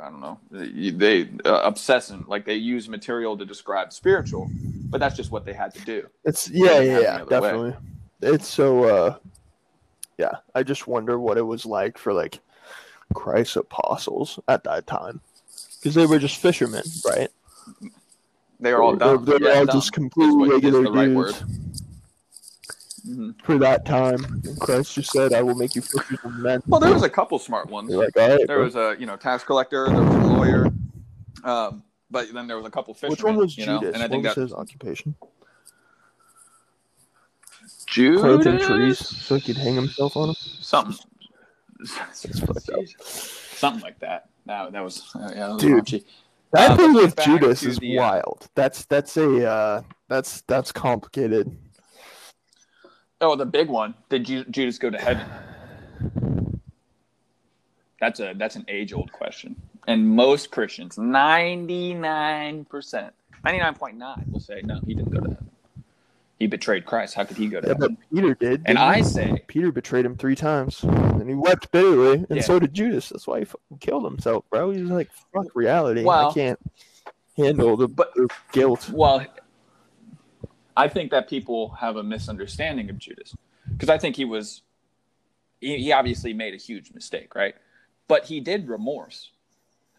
[0.00, 0.38] I don't know.
[0.50, 4.50] They, they uh, obsessing like they use material to describe spiritual,
[4.90, 6.06] but that's just what they had to do.
[6.24, 7.70] It's yeah, yeah, yeah definitely.
[7.70, 7.76] Way.
[8.22, 9.16] It's so uh,
[10.18, 12.40] yeah, I just wonder what it was like for like
[13.14, 15.20] Christ's apostles at that time,
[15.78, 17.28] because they were just fishermen, right?
[18.60, 19.24] They were all dumb.
[19.24, 19.76] They're, they're yeah, all dumb.
[19.76, 21.42] just completely regular dudes.
[23.06, 23.30] Mm-hmm.
[23.44, 26.92] For that time, Christ just said, "I will make you fishers of men." Well, there
[26.92, 27.90] was a couple smart ones.
[27.90, 28.64] Like, there bro.
[28.64, 30.66] was a you know tax collector, there was a lawyer,
[31.44, 33.12] um, but then there was a couple fishermen.
[33.12, 33.82] Which one was you Judas?
[33.82, 33.88] Know?
[33.92, 35.14] And I think what was that, his occupation?
[37.86, 38.20] Judas.
[38.20, 40.36] planting trees so he could hang himself on them.
[40.36, 40.96] Something.
[41.84, 42.86] Fucked up.
[43.02, 44.28] Something like that.
[44.46, 45.84] That, that was uh, yeah, that was Dude.
[45.84, 46.04] raunchy.
[46.52, 48.48] That Uh, thing with Judas is the, uh, wild.
[48.54, 51.56] That's that's a uh, that's that's complicated.
[53.20, 53.94] Oh, the big one.
[54.08, 55.26] Did Ju- Judas go to heaven?
[58.00, 59.56] That's a that's an age old question,
[59.88, 63.12] and most Christians, ninety nine percent,
[63.42, 65.45] ninety nine point nine, will say no, he didn't go to heaven.
[66.38, 67.14] He betrayed Christ.
[67.14, 67.96] How could he go to Yeah, heaven?
[68.12, 68.62] Peter did.
[68.66, 72.42] And I say, Peter betrayed him three times, and he wept bitterly, and Yeah.
[72.42, 73.08] so did Judas.
[73.08, 74.70] That's why he fucking killed himself, bro.
[74.70, 76.04] He was like, "Fuck reality.
[76.04, 76.58] Well- I can't
[77.38, 79.24] handle the, But- the guilt." well,
[80.76, 83.34] I think that people have a misunderstanding of Judas
[83.72, 84.60] because I think he was,
[85.58, 87.54] he, he obviously made a huge mistake, right?
[88.08, 89.30] But he did remorse,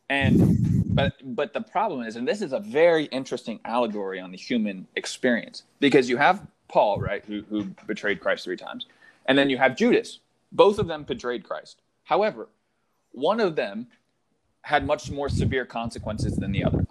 [0.08, 4.38] and but but the problem is, and this is a very interesting allegory on the
[4.38, 8.88] human experience because you have Paul, right, who who betrayed Christ three times,
[9.28, 10.20] and then you have Judas.
[10.52, 11.82] Both of them betrayed Christ.
[12.04, 12.48] However,
[13.12, 13.88] one of them
[14.62, 16.86] had much more severe consequences than the other.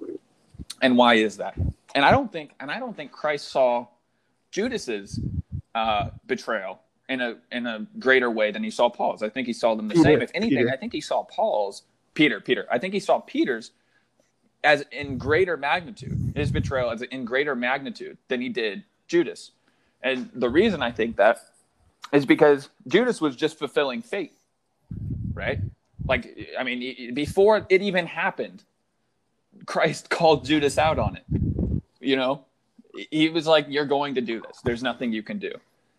[0.83, 1.55] And why is that?
[1.95, 3.87] And I don't think, and I don't think Christ saw
[4.51, 5.19] Judas's
[5.75, 9.23] uh, betrayal in a in a greater way than he saw Paul's.
[9.23, 10.23] I think he saw them the Peter, same.
[10.23, 10.71] If anything, Peter.
[10.73, 11.83] I think he saw Paul's
[12.15, 12.41] Peter.
[12.41, 12.67] Peter.
[12.71, 13.73] I think he saw Peter's
[14.65, 16.33] as in greater magnitude.
[16.35, 19.53] His betrayal as in greater magnitude than he did Judas.
[20.03, 21.41] And the reason I think that
[22.13, 24.37] is because Judas was just fulfilling fate,
[25.35, 25.59] right?
[26.07, 28.63] Like, I mean, before it even happened,
[29.67, 31.25] Christ called Judas out on it.
[32.01, 32.45] You know,
[33.11, 34.61] he was like, "You're going to do this.
[34.63, 35.53] There's nothing you can do."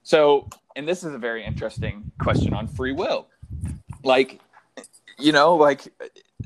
[0.03, 3.28] So, and this is a very interesting question on free will.
[4.03, 4.39] Like,
[5.20, 5.82] you know, like,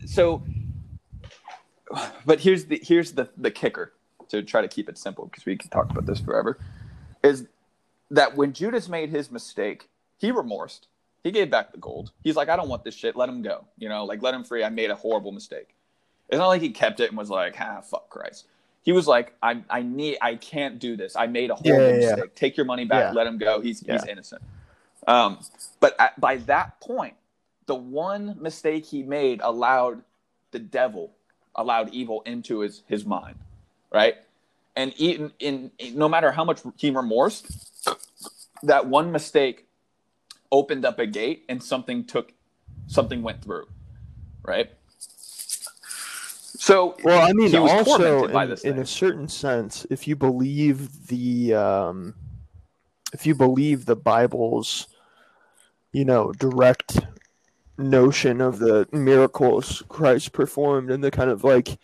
[0.05, 0.43] so.
[2.25, 3.93] But here's the here's the the kicker
[4.29, 6.57] to try to keep it simple because we can talk about this forever.
[7.23, 7.47] Is
[8.09, 10.87] that when Judas made his mistake, he remorsed.
[11.23, 12.11] He gave back the gold.
[12.23, 13.15] He's like, I don't want this shit.
[13.15, 13.65] Let him go.
[13.77, 14.63] You know, like let him free.
[14.63, 15.75] I made a horrible mistake.
[16.29, 18.47] It's not like he kept it and was like, ah, fuck Christ.
[18.83, 21.15] He was like, I, I need, I can't do this.
[21.15, 22.15] I made a horrible Yeah, yeah, yeah.
[22.15, 22.35] mistake.
[22.35, 23.09] Take your money back.
[23.09, 23.11] Yeah.
[23.11, 23.59] Let him go.
[23.59, 24.41] He's, he's innocent.
[25.05, 25.39] Um,
[25.79, 27.15] but at, by that point,
[27.67, 30.03] the one mistake he made allowed
[30.51, 31.11] the devil,
[31.55, 33.37] allowed evil into his his mind,
[33.91, 34.15] right?
[34.75, 37.45] And even in, in no matter how much he remorsed,
[38.63, 39.67] that one mistake
[40.51, 42.33] opened up a gate and something took,
[42.87, 43.67] something went through,
[44.43, 44.71] right?
[46.61, 52.15] So Well, I mean, also in, in a certain sense, if you believe the, um,
[53.13, 54.87] if you believe the Bible's,
[55.91, 56.99] you know, direct
[57.78, 61.78] notion of the miracles Christ performed and the kind of like,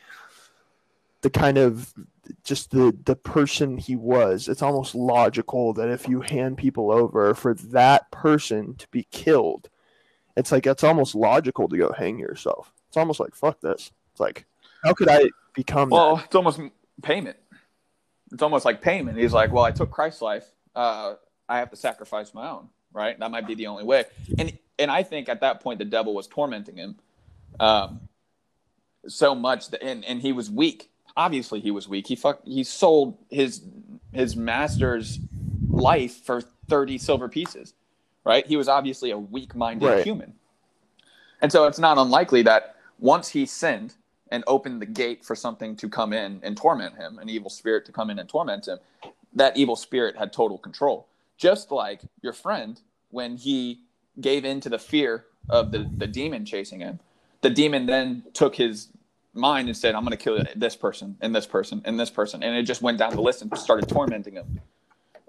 [1.22, 1.94] the kind of
[2.44, 7.34] just the the person he was, it's almost logical that if you hand people over
[7.34, 9.70] for that person to be killed,
[10.36, 12.72] it's like it's almost logical to go hang yourself.
[12.88, 13.92] It's almost like fuck this.
[14.12, 14.46] It's like
[14.84, 15.96] how could I become that?
[15.96, 16.60] Well, it's almost
[17.02, 17.38] payment.
[18.32, 19.18] It's almost like payment.
[19.18, 20.46] He's like, well, I took Christ's life.
[20.76, 21.16] Uh,
[21.50, 23.18] I have to sacrifice my own, right?
[23.18, 24.06] That might be the only way.
[24.38, 26.95] And and I think at that point the devil was tormenting him,
[27.60, 28.02] um,
[29.08, 30.89] so much that and and he was weak.
[31.16, 32.08] Obviously, he was weak.
[32.08, 32.41] He fuck.
[32.43, 33.62] He sold his
[34.12, 35.20] his master's
[35.70, 37.74] life for thirty silver pieces,
[38.26, 38.45] right?
[38.45, 40.04] He was obviously a weak-minded Right.
[40.04, 40.34] human,
[41.41, 43.95] and so it's not unlikely that once he sinned
[44.30, 47.86] and opened the gate for something to come in and torment him, an evil spirit
[47.86, 48.80] to come in and torment him,
[49.34, 51.08] that evil spirit had total control.
[51.38, 53.82] Just like your friend, when he
[54.20, 56.99] gave in to the fear of the, the demon chasing him,
[57.41, 58.89] the demon then took his
[59.34, 62.43] mind and said, I'm going to kill this person and this person and this person.
[62.43, 64.60] And it just went down the list and started tormenting him.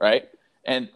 [0.00, 0.28] Right.
[0.64, 0.88] And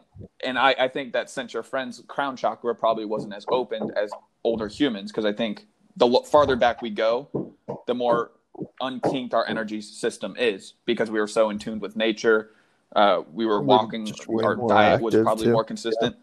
[0.44, 4.10] and I, I think that since your friend's crown chakra probably wasn't as opened as
[4.44, 5.66] older humans, because I think
[5.96, 7.54] the farther back we go,
[7.86, 8.32] the more
[8.80, 12.50] unkinked our energy system is because we were so in tune with nature.
[12.94, 14.12] Uh, we were walking,
[14.42, 15.52] our diet was probably too.
[15.52, 16.14] more consistent,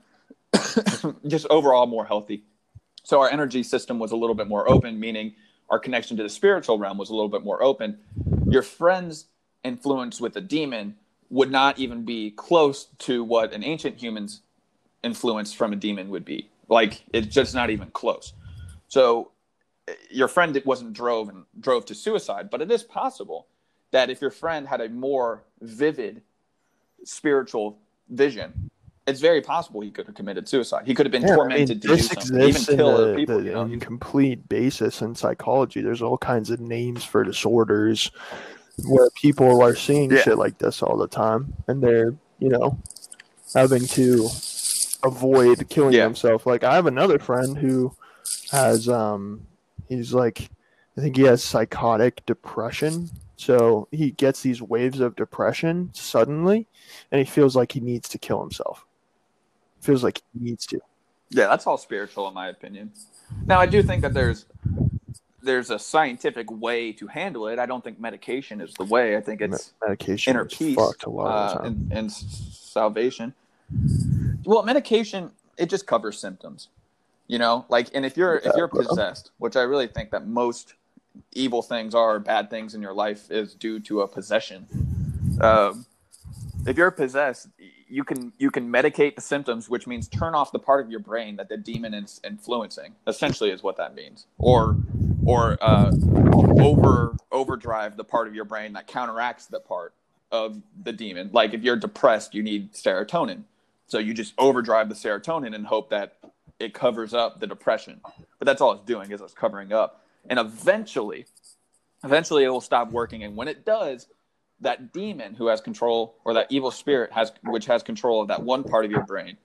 [1.27, 2.43] just overall more healthy.
[3.03, 5.33] So our energy system was a little bit more open, meaning
[5.69, 7.99] our connection to the spiritual realm was a little bit more open.
[8.47, 9.25] Your friend's
[9.63, 10.95] influence with a demon
[11.29, 14.41] would not even be close to what an ancient human's
[15.03, 16.49] influence from a demon would be.
[16.67, 18.33] Like it's just not even close.
[18.87, 19.31] So
[19.87, 23.47] eh, your friend wasn't drove and drove to suicide, but it is possible
[23.91, 26.21] that if your friend had a more vivid
[27.03, 27.79] spiritual
[28.09, 28.69] vision,
[29.09, 30.85] it's very possible he could have committed suicide.
[30.85, 32.95] He could have been Yeah, I mean, tormented to do something, even exists in kill
[32.95, 33.37] other the, people.
[33.39, 35.81] the you know, incomplete basis in psychology.
[35.81, 38.11] There's all kinds of names for disorders
[38.85, 40.21] where people are seeing Yeah.
[40.21, 42.79] shit like this all the time, and they're you know
[43.53, 44.29] having to
[45.03, 46.03] avoid killing Yeah.
[46.03, 46.45] himself.
[46.45, 47.93] Like I have another friend who
[48.51, 49.47] has um
[49.87, 50.49] he's like
[50.97, 53.09] I think he has psychotic depression.
[53.37, 56.67] So he gets these waves of depression suddenly
[57.11, 58.85] and he feels like he needs to kill himself.
[59.81, 60.79] Feels like he needs to.
[61.29, 62.91] Yeah, that's all spiritual in my opinion.
[63.45, 64.45] Now I do think that there's
[65.41, 67.59] there's a scientific way to handle it.
[67.59, 69.15] I don't think medication is the way.
[69.15, 73.33] I think it's Medication inner peace uh, and, and salvation.
[74.43, 76.69] Well, medication it just covers symptoms,
[77.27, 77.65] you know.
[77.69, 80.73] Like, and if you're if you're possessed, which I really think that most
[81.33, 84.65] evil things are bad things in your life is due to a possession.
[85.41, 85.85] Um,
[86.65, 87.49] if you're possessed,
[87.89, 90.99] you can you can medicate the symptoms, which means turn off the part of your
[90.99, 92.95] brain that the demon is influencing.
[93.07, 94.77] Essentially, is what that means, or
[95.25, 95.91] or uh,
[96.59, 99.93] over overdrive the part of your brain that counteracts the part
[100.31, 101.29] of the demon.
[101.33, 103.43] Like if you're depressed, you need serotonin,
[103.87, 106.17] so you just overdrive the serotonin and hope that
[106.59, 108.01] it covers up the depression.
[108.37, 111.25] But that's all it's doing is it's covering up, and eventually,
[112.03, 113.23] eventually it will stop working.
[113.23, 114.07] And when it does,
[114.61, 118.41] that demon who has control or that evil spirit has which has control of that
[118.43, 119.37] one part of your brain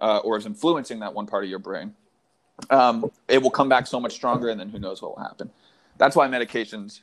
[0.00, 1.94] uh, or is influencing that one part of your brain
[2.70, 5.50] um, it will come back so much stronger and then who knows what will happen.
[5.98, 7.02] That's why medication's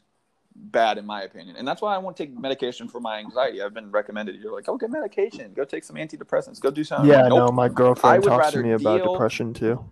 [0.56, 1.56] bad in my opinion.
[1.56, 3.62] And that's why i won't take medication for my anxiety.
[3.62, 5.54] I've been recommended you're like oh get medication.
[5.54, 6.60] Go take some antidepressants.
[6.60, 7.38] Go do something Yeah, nope.
[7.38, 9.86] no, my girlfriend talks to me about deal- depression too.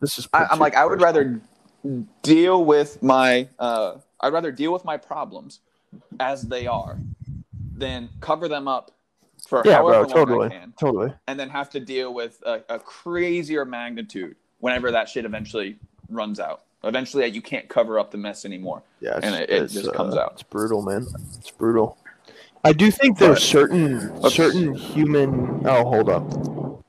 [0.00, 1.40] This is I, I'm like, I would rather
[2.22, 5.60] deal with my, uh, I'd rather deal with my problems
[6.20, 6.98] as they are
[7.76, 8.90] than cover them up
[9.46, 10.46] for Yeah, however bro, long totally.
[10.46, 11.12] I can, Totally.
[11.26, 15.76] and then have to deal with a, a crazier magnitude whenever that shit eventually
[16.08, 16.62] runs out.
[16.84, 18.82] Eventually, you can't cover up the mess anymore.
[19.00, 20.32] Yeah, And it- it just comes out.
[20.34, 21.06] It's brutal, man.
[21.38, 21.98] It's brutal.
[22.64, 25.62] I do think there's certain Let's- certain human.
[25.66, 26.82] Oh, hold up.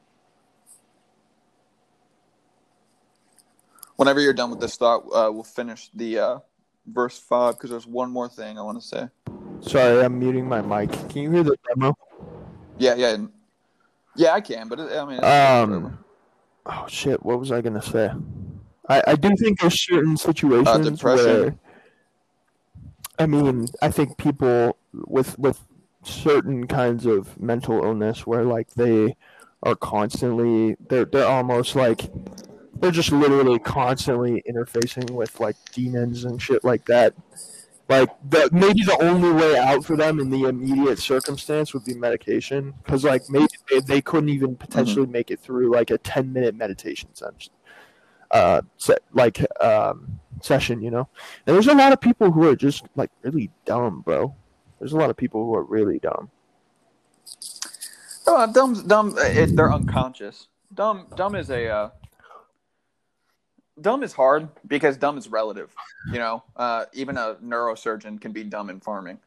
[3.95, 6.39] Whenever you're done with this thought, uh, we'll finish the uh,
[6.87, 9.07] verse five because there's one more thing I want to say.
[9.61, 10.91] Sorry, I'm muting my mic.
[11.09, 11.97] Can you hear the demo?
[12.77, 13.17] Yeah, yeah,
[14.15, 14.33] yeah.
[14.33, 15.99] I can, but it, I mean, Um.
[16.65, 17.23] Oh shit!
[17.25, 18.11] What was I gonna say?
[18.89, 21.41] I I do think there's certain situations Uh, depression.
[21.41, 21.55] where.
[23.19, 25.59] I mean, I think people with with
[26.03, 29.15] certain kinds of mental illness where like they
[29.63, 32.11] are constantly they're they're almost like
[32.79, 37.13] they're just literally constantly interfacing with like demons and shit like that.
[37.89, 41.93] Like the maybe the only way out for them in the immediate circumstance would be
[41.93, 46.33] medication, because like maybe they, they couldn't even potentially make it through like a ten
[46.33, 47.53] minute meditation session,
[48.31, 48.61] uh,
[49.13, 51.07] like um session, you know.
[51.45, 54.35] And there's a lot of people who are just like really dumb, bro.
[54.79, 56.29] There's a lot of people who are really dumb.
[58.27, 59.15] Oh, dumb, dumb.
[59.17, 60.49] It, they're unconscious.
[60.73, 61.67] Dumb, dumb is a.
[61.69, 61.89] Uh,
[63.79, 65.73] dumb is hard because dumb is relative.
[66.11, 69.19] You know, uh, even a neurosurgeon can be dumb in farming.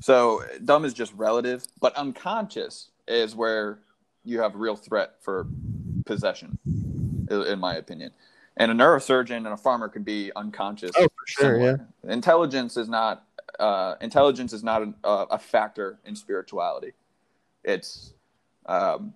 [0.00, 3.78] So dumb is just relative, but unconscious is where
[4.24, 5.46] you have real threat for
[6.04, 6.58] possession,
[7.30, 8.12] in my opinion.
[8.56, 10.92] And a neurosurgeon and a farmer could be unconscious.
[10.96, 11.76] Oh, for sure, yeah.
[12.08, 13.24] Intelligence is not.
[13.58, 16.92] Uh, intelligence is not an, uh, a factor in spirituality.
[17.64, 18.14] It's
[18.66, 19.14] um,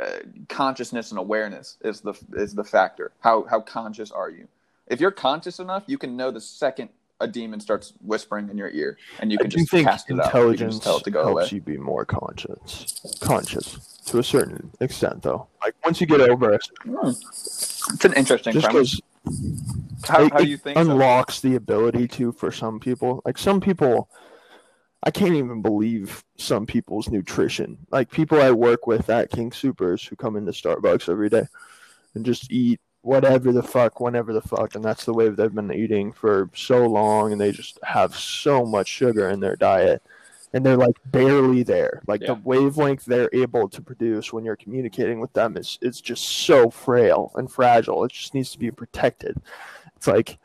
[0.00, 0.18] uh,
[0.48, 3.12] consciousness and awareness is the is the factor.
[3.20, 4.48] How how conscious are you?
[4.88, 6.88] If you're conscious enough, you can know the second
[7.20, 10.34] a demon starts whispering in your ear, and you can just think cast it out.
[10.34, 11.48] You can just tell it to go helps away.
[11.52, 13.18] you be more conscious.
[13.20, 15.46] Conscious to a certain extent, though.
[15.62, 17.10] Like once you get over it, Hmm.
[17.10, 19.00] It's an interesting just premise.
[19.24, 19.52] because
[20.08, 20.76] How, it, how do you think?
[20.76, 20.80] so?
[20.80, 23.22] unlocks the ability to for some people.
[23.24, 24.08] Like some people,
[25.02, 27.76] I can't even believe some people's nutrition.
[27.90, 31.44] Like people I work with at King Supers who come into Starbucks every day
[32.14, 35.72] and just eat whatever the fuck, whenever the fuck, and that's the way they've been
[35.72, 40.02] eating for so long, and they just have so much sugar in their diet.
[40.54, 42.02] And they're like barely there.
[42.06, 42.28] Like Yeah.
[42.28, 46.68] the wavelength they're able to produce when you're communicating with them is is just so
[46.70, 48.04] frail and fragile.
[48.04, 49.40] It just needs to be protected.
[49.96, 50.38] It's like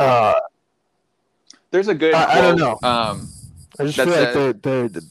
[0.00, 0.34] uh
[1.72, 2.14] There's a good.
[2.14, 2.78] I- I don't know.
[2.82, 3.28] Um,
[3.80, 5.02] I just feel like they're, they're, they're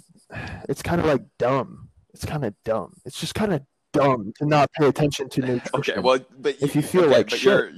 [0.70, 1.90] it's kind of like dumb.
[2.14, 2.94] It's kind of dumb.
[3.06, 5.70] It's just kind of dumb to not pay attention to nutrition.
[5.76, 7.42] okay, well, but If you feel okay, like shit.
[7.44, 7.72] you're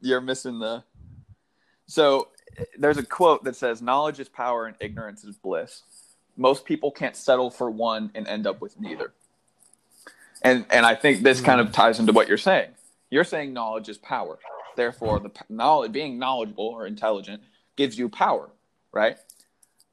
[0.00, 0.84] you're missing the.
[1.86, 2.28] So
[2.78, 5.82] there's a quote that says, "Knowledge is power, and ignorance is bliss."
[6.36, 9.12] Most people can't settle for one and end up with neither.
[10.42, 11.66] And and I think this kind Hmm.
[11.66, 12.70] of ties into what you're saying.
[13.10, 14.38] You're saying knowledge is power.
[14.78, 17.42] Therefore, the knowledge, being knowledgeable or intelligent,
[17.76, 18.48] gives you power,
[18.92, 19.18] right?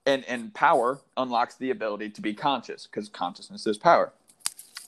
[0.06, 4.14] and and power unlocks the ability to be conscious because consciousness is power.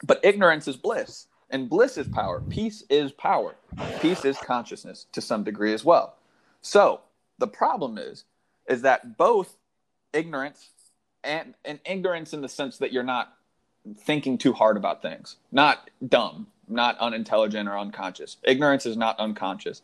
[0.06, 2.42] But ignorance is bliss and bliss is power.
[2.42, 3.56] Peace is power.
[4.02, 6.18] Peace is consciousness to some degree as well.
[6.62, 7.02] So
[7.40, 8.26] the problem is
[8.70, 9.58] is that both
[10.14, 10.70] ignorance
[11.24, 13.34] and and ignorance in the sense that you're not
[14.02, 19.82] thinking too hard about things not dumb not unintelligent or unconscious ignorance is not unconscious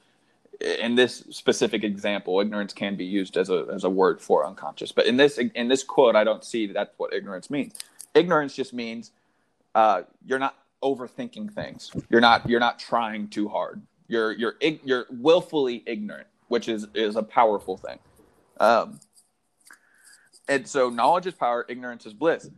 [0.61, 4.91] in this specific example, ignorance can be used as a as a word for unconscious.
[4.91, 7.75] But in this in this quote, I don't see that's what ignorance means.
[8.13, 9.11] Ignorance just means
[9.75, 11.91] uh, you're not overthinking things.
[12.09, 13.81] You're not you're not trying too hard.
[14.07, 17.99] You're you're you're willfully ignorant, which is is a powerful thing.
[18.59, 18.99] Um,
[20.47, 22.49] and so knowledge is power, ignorance is bliss.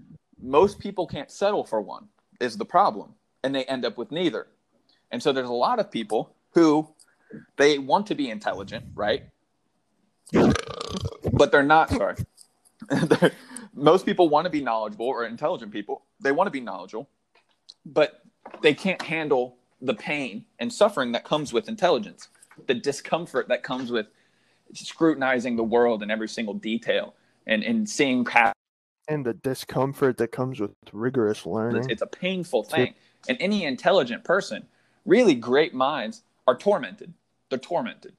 [0.42, 2.08] Most people can't settle for one
[2.40, 3.14] is the problem,
[3.46, 4.48] and they end up with neither.
[5.12, 6.90] And so there's a lot of people who
[7.58, 9.24] they want to be intelligent, right?
[11.32, 11.92] But they're not.
[11.92, 12.16] Sorry.
[13.76, 16.04] Most people want to be knowledgeable or intelligent people.
[16.20, 17.08] They want to be knowledgeable,
[17.86, 18.24] but
[18.62, 22.30] they can't handle the pain and suffering that comes with intelligence,
[22.66, 24.08] the discomfort that comes with
[24.74, 27.14] scrutinizing the world in every single detail
[27.46, 28.56] and, and seeing past.
[29.08, 31.90] And the discomfort that comes with rigorous learning.
[31.90, 32.96] It's a painful thing.
[33.28, 34.66] And any intelligent person,
[35.06, 37.14] really great minds, are tormented.
[37.50, 38.14] They're tormented,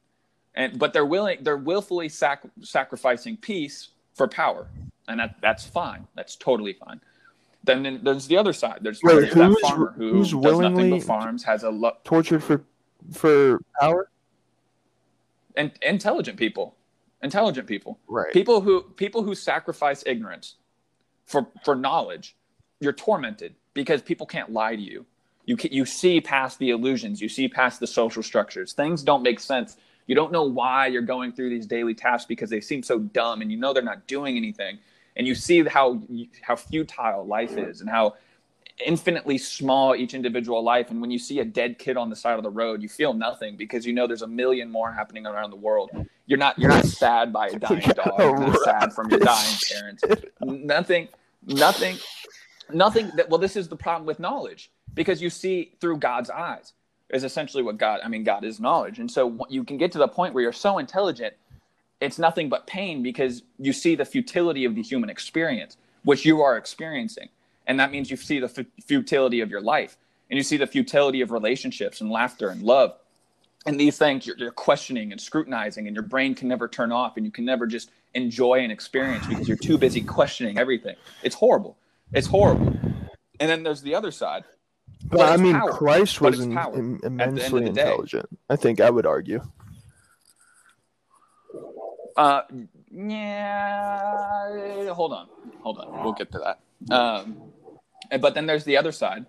[0.54, 1.38] and but they're willing.
[1.42, 4.66] They're willfully sac- sacrificing peace for power,
[5.08, 6.06] and that that's fine.
[6.14, 7.00] That's totally fine.
[7.64, 8.78] Then, then there's the other side.
[8.82, 12.42] There's, Wait, there's that farmer who who's does nothing but farms, has a lo- Tortured
[12.42, 12.62] for
[13.12, 14.08] for power.
[15.56, 16.76] and intelligent people,
[17.22, 18.32] intelligent people, Right.
[18.32, 20.56] people who people who sacrifice ignorance
[21.26, 22.36] for for knowledge.
[22.80, 25.04] You're tormented because people can't lie to you.
[25.44, 27.20] You can, you see past the illusions.
[27.20, 28.72] You see past the social structures.
[28.72, 29.76] Things don't make sense.
[30.06, 33.42] You don't know why you're going through these daily tasks because they seem so dumb,
[33.42, 34.78] and you know they're not doing anything.
[35.16, 36.00] And you see how
[36.40, 38.14] how futile life is, and how
[38.84, 40.90] infinitely small each individual life.
[40.90, 43.12] And when you see a dead kid on the side of the road, you feel
[43.12, 45.90] nothing because you know there's a million more happening around the world.
[46.26, 48.18] You're not you're not sad by a dying dog.
[48.18, 50.02] You're not sad from your dying parents.
[50.40, 51.08] Nothing,
[51.46, 51.96] nothing,
[52.72, 53.10] nothing.
[53.16, 56.72] That well, this is the problem with knowledge because you see through God's eyes
[57.10, 58.00] is essentially what God.
[58.04, 60.52] I mean, God is knowledge, and so you can get to the point where you're
[60.52, 61.34] so intelligent,
[62.00, 66.42] it's nothing but pain because you see the futility of the human experience, which you
[66.42, 67.28] are experiencing,
[67.66, 69.96] and that means you see the fu- futility of your life,
[70.30, 72.96] and you see the futility of relationships and laughter and love.
[73.66, 77.16] And these things you're, you're questioning and scrutinizing, and your brain can never turn off,
[77.16, 80.96] and you can never just enjoy an experience because you're too busy questioning everything.
[81.22, 81.76] It's horrible.
[82.16, 82.74] It's horrible.
[83.38, 84.44] And then there's the other side.
[85.04, 85.70] But, But I mean, power.
[85.70, 87.82] Christ But was it's im- power im- at the end of immensely the day.
[87.82, 88.28] intelligent.
[88.48, 89.42] I think I would argue.
[92.16, 92.42] Uh,
[92.90, 94.88] yeah.
[94.94, 95.28] Hold on,
[95.60, 96.02] hold on.
[96.02, 96.94] We'll get to that.
[96.94, 97.42] Um,
[98.10, 99.26] and- but then there's the other side,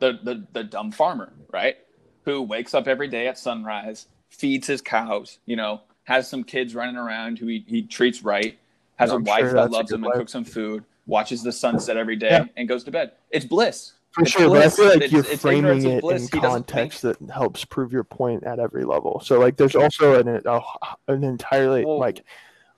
[0.00, 1.76] the the the dumb farmer, right?
[2.24, 6.74] Who wakes up every day at sunrise, feeds his cows, you know, has some kids
[6.74, 8.58] running around who he, he treats right,
[8.96, 11.96] has I'm a wife sure that loves him and cooks him food, watches the sunset
[11.96, 12.44] every day, Yeah.
[12.56, 13.12] and goes to bed.
[13.30, 13.92] It's bliss.
[14.12, 17.02] For It's sure, but I feel like It's- you're it's framing it in He context
[17.02, 19.20] that helps prove your point at every level.
[19.24, 20.60] So, like, there's also an a,
[21.08, 22.24] an entirely Well- like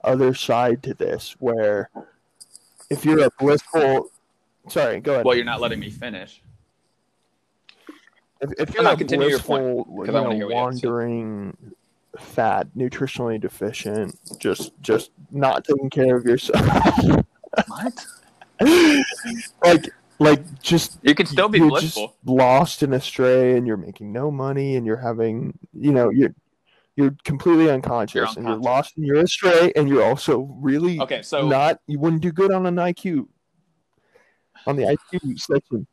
[0.03, 1.89] other side to this where
[2.89, 4.09] if you're a blissful,
[4.67, 5.25] sorry, go ahead.
[5.25, 6.41] Well, you're not letting me finish.
[8.41, 10.51] if, if you're not continue your point, blissful, 'cause you I wanna know, hear what
[10.53, 11.57] you have to wandering,
[12.19, 16.65] fat, nutritionally deficient, just just not taking care of yourself,
[17.81, 18.05] What?
[19.63, 22.07] like like just You can still be you're blissful.
[22.07, 26.33] just lost and astray and you're making no money and you're having you know you're
[26.95, 31.47] you're completely unconscious, and you're lost and you're astray and you're also really Okay, so
[31.47, 33.27] not you wouldn't do good on an IQ
[34.65, 35.85] on the IQ section.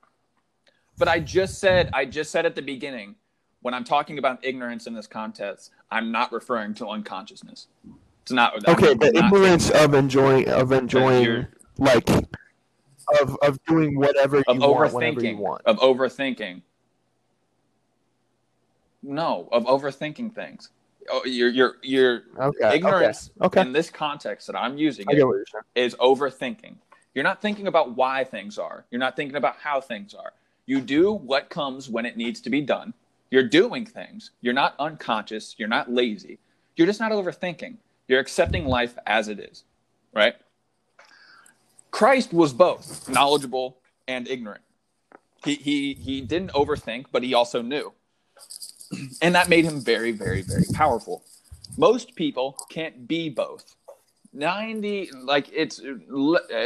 [0.96, 3.16] But I just said, I just said at the beginning,
[3.60, 7.66] when I'm talking about ignorance in this context, I'm not referring to unconsciousness.
[8.22, 8.54] It's not.
[8.66, 11.48] I'm Okay, the not ignorance saying of enjoying of enjoying you're-
[11.78, 12.08] like
[13.20, 15.62] of of doing whatever you of want whenever you overthinking, want.
[15.66, 16.62] of overthinking.
[19.02, 20.70] No, of overthinking things.
[21.10, 23.60] Oh, you're you're you're Okay, ignorance okay.
[23.60, 25.64] in this context that I'm using it get what you're saying.
[25.74, 26.76] is overthinking.
[27.14, 28.86] You're not thinking about why things are.
[28.90, 30.32] You're not thinking about how things are.
[30.66, 32.94] You do what comes when it needs to be done.
[33.30, 34.30] You're doing things.
[34.40, 35.54] You're not unconscious.
[35.58, 36.38] You're not lazy.
[36.76, 37.76] You're just not overthinking.
[38.08, 39.64] You're accepting life as it is,
[40.14, 40.34] right?
[41.94, 43.78] Christ was both knowledgeable
[44.08, 44.62] and ignorant.
[45.44, 47.92] He, he, he didn't overthink, but he also knew.
[49.22, 51.22] And that made him very, very, very powerful.
[51.78, 53.76] Most people can't be both.
[54.32, 55.80] 90 like it's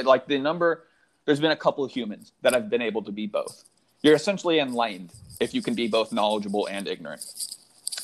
[0.02, 0.84] like the number
[1.26, 3.64] there's been a couple of humans that have been able to be both
[4.00, 7.22] you're essentially enlightened if you can be both knowledgeable and ignorant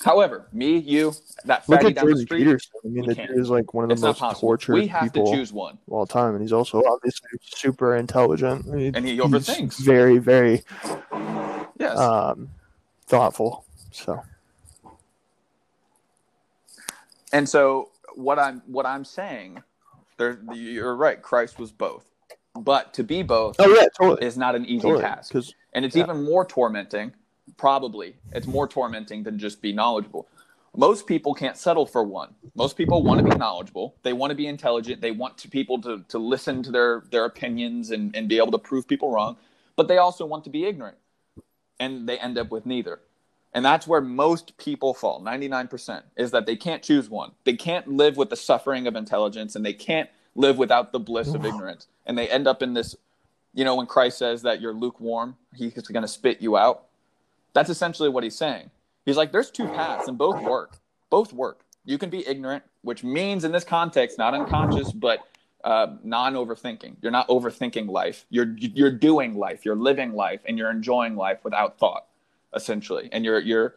[0.05, 1.13] however me you
[1.47, 2.73] that Look at down the Jordan street Peterson.
[2.85, 5.31] I mean, the dude is like one of the not most tortured we have people
[5.33, 8.67] to choose one of all time, and he's also obviously super intelligent.
[8.69, 9.79] I mean, And he overthinks.
[9.85, 10.63] Very, very
[11.79, 12.51] yes um,
[13.07, 13.65] thoughtful.
[13.91, 14.23] So
[17.33, 19.63] and so what i'm what i'm saying
[20.19, 22.09] there you're right christ was both
[22.55, 24.25] but to be both Oh yeah, totally.
[24.27, 25.03] is not an easy totally.
[25.03, 25.35] task
[25.73, 26.05] and it's Yeah.
[26.05, 27.13] even more tormenting
[27.57, 30.29] probably it's more tormenting than just be knowledgeable.
[30.77, 32.35] Most people can't settle for one.
[32.57, 33.95] Most people want to be knowledgeable.
[34.03, 35.01] They want to be intelligent.
[35.01, 38.53] They want to people to, to listen to their their opinions and, and be able
[38.53, 39.37] to prove people wrong
[39.77, 40.97] but they also want to be ignorant
[41.81, 43.01] and they end up with neither.
[43.53, 47.33] And that's where most people fall 99% is that they can't choose one.
[47.45, 51.35] They can't live with the suffering of intelligence and they can't live without the bliss
[51.35, 51.87] of ignorance.
[52.07, 52.97] And they end up in this
[53.55, 56.87] you know when christ says that you're lukewarm he's going to spit you out
[57.55, 58.71] that's essentially what he's saying.
[59.07, 60.79] He's like there's two paths and both work.
[61.09, 61.65] Both work.
[61.85, 65.21] You can be ignorant which means in this context not unconscious but
[65.65, 66.97] uh, non-overthinking.
[67.01, 68.27] You're not overthinking life.
[68.29, 69.65] You're you're doing life.
[69.65, 72.05] You're living life and you're enjoying life without thought
[72.55, 73.09] essentially.
[73.13, 73.75] And you're you're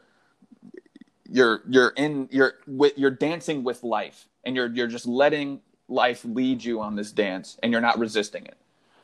[1.29, 6.25] you're you're in you're with you're dancing with life and you're you're just letting life
[6.25, 8.57] lead you on this dance and you're not resisting it.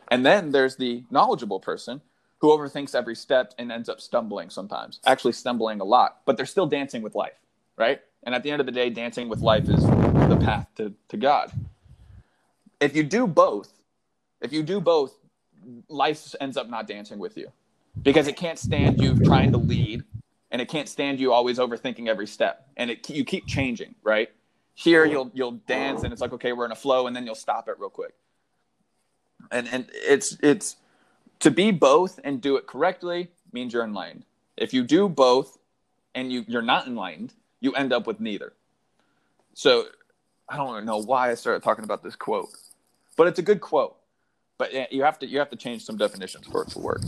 [0.09, 2.01] And then there's the knowledgeable person
[2.43, 6.45] who overthinks every step and ends up stumbling sometimes actually stumbling a lot but they're
[6.45, 7.39] still dancing with life
[7.77, 8.01] right?
[8.23, 11.17] And at the end of the day dancing with life is the path to, to
[11.17, 11.51] god.
[12.79, 13.71] If you do both
[14.41, 15.15] if you do both
[15.87, 17.49] life ends up not dancing with you
[18.01, 20.03] because it can't stand you trying to lead
[20.51, 24.29] and it can't stand you always overthinking every step and it you keep changing right?
[24.75, 27.35] Here you'll you'll dance and it's like okay we're in a flow and then you'll
[27.35, 28.13] stop it real quick.
[29.51, 30.75] And and it's it's
[31.39, 34.25] to be both and do it correctly means you're enlightened
[34.57, 35.57] if you do both
[36.15, 38.53] and you you're not enlightened you end up with neither
[39.53, 39.85] so
[40.49, 42.49] i don't know why i started talking about this quote
[43.17, 43.95] but it's a good quote
[44.57, 47.01] but you have to you have to change some definitions for it to work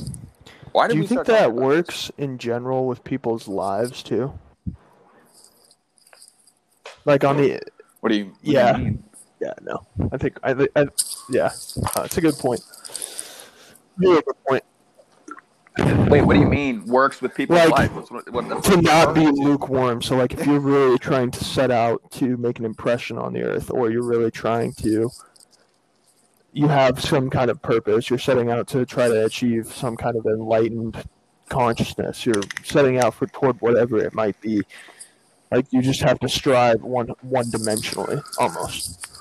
[0.71, 1.61] why do you we think that about this?
[1.63, 4.38] works in general with people's lives too?
[7.05, 7.61] Like on the
[8.01, 8.78] what do you what do you Yeah.
[8.78, 9.03] mean?
[9.39, 10.88] yeah no I think I, I
[11.30, 11.51] yeah
[11.95, 12.61] uh, it's a good point.
[13.97, 14.63] Really good point.
[16.09, 17.93] Wait, what do you mean works with people's Like, life?
[17.93, 20.01] What's, what, what, to not be lukewarm.
[20.01, 23.43] So, like, if you're really trying to set out to make an impression on the
[23.43, 25.09] earth, or you're really trying to,
[26.53, 28.09] you have some kind of purpose.
[28.09, 31.03] You're setting out to try to achieve some kind of enlightened
[31.49, 32.25] consciousness.
[32.25, 34.61] You're setting out for toward whatever it might be.
[35.51, 39.14] Like, you just have to strive one one dimensionally, almost.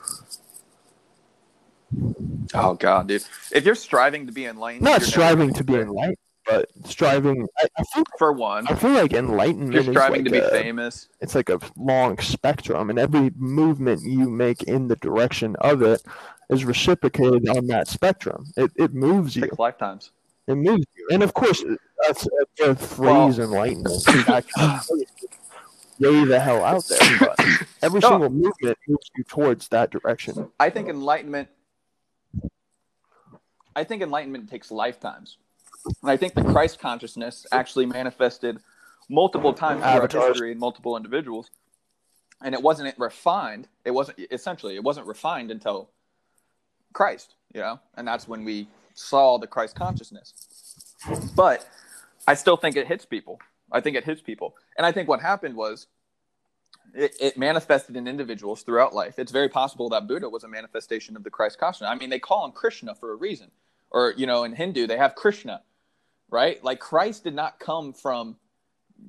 [2.55, 3.25] Oh god, dude!
[3.53, 6.17] If you're striving to be enlightened, Not striving gonna be enlightened,
[6.47, 7.47] but striving.
[7.59, 10.39] I, I feel For one, I feel like enlightenment you're is striving like to be
[10.39, 11.09] a- famous.
[11.21, 16.03] it's like a long spectrum and every movement you make in the direction of it
[16.51, 20.11] is reciprocated on that spectrum it, it moves you lifetimes.
[20.47, 21.65] it moves you and of course
[22.07, 22.27] that's
[22.59, 24.05] the phrase enlightenment
[25.99, 27.41] way the hell out there but
[27.83, 28.09] every No.
[28.11, 31.49] single movement moves you towards that direction I think enlightenment.
[33.77, 35.39] I think enlightenment takes lifetimes,
[35.85, 38.59] and I think the Christ consciousness actually manifested
[39.09, 40.29] multiple times throughout Avatars.
[40.29, 41.51] history in multiple individuals,
[42.43, 43.69] and it wasn't refined.
[43.85, 45.91] It wasn't essentially it wasn't refined until
[46.93, 50.35] Christ, you know, and that's when we saw the Christ consciousness.
[51.37, 51.67] But
[52.27, 53.41] I still think it hits people.
[53.73, 55.89] I think it hits people, and I think what happened was
[56.95, 59.19] it, it manifested in individuals throughout life.
[59.19, 61.91] It's very possible that Buddha was a manifestation of the Christ consciousness.
[61.91, 63.51] I mean, they call him Krishna for a reason,
[63.95, 65.63] or you know, in Hindu they have Krishna,
[66.29, 66.63] right?
[66.63, 68.37] Like Christ did not come from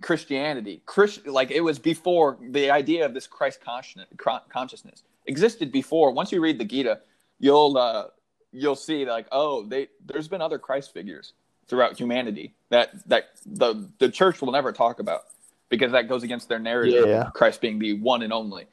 [0.01, 0.81] Christianity.
[0.85, 6.11] Christ, like it was before the idea of this Christ consciousness, existed before.
[6.11, 6.99] Once you read the Gita,
[7.39, 8.05] you'll uh,
[8.53, 11.33] you'll see like oh, they there's been other Christ figures
[11.67, 15.21] throughout humanity that that the the church will never talk about
[15.69, 17.27] because that goes against their narrative Yeah.
[17.27, 18.67] of Christ being the one and only.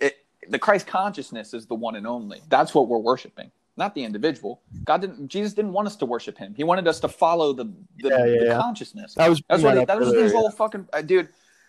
[0.00, 0.16] It,
[0.48, 2.40] the Christ consciousness is the one and only.
[2.48, 4.60] That's what we're worshiping, not the individual.
[4.84, 5.28] God didn't.
[5.28, 6.54] Jesus didn't want us to worship Him.
[6.56, 7.64] He wanted us to follow the
[7.98, 8.60] the, Yeah, yeah, the yeah.
[8.60, 9.14] consciousness.
[9.14, 11.28] That was That's what that that was his whole fucking uh, dude.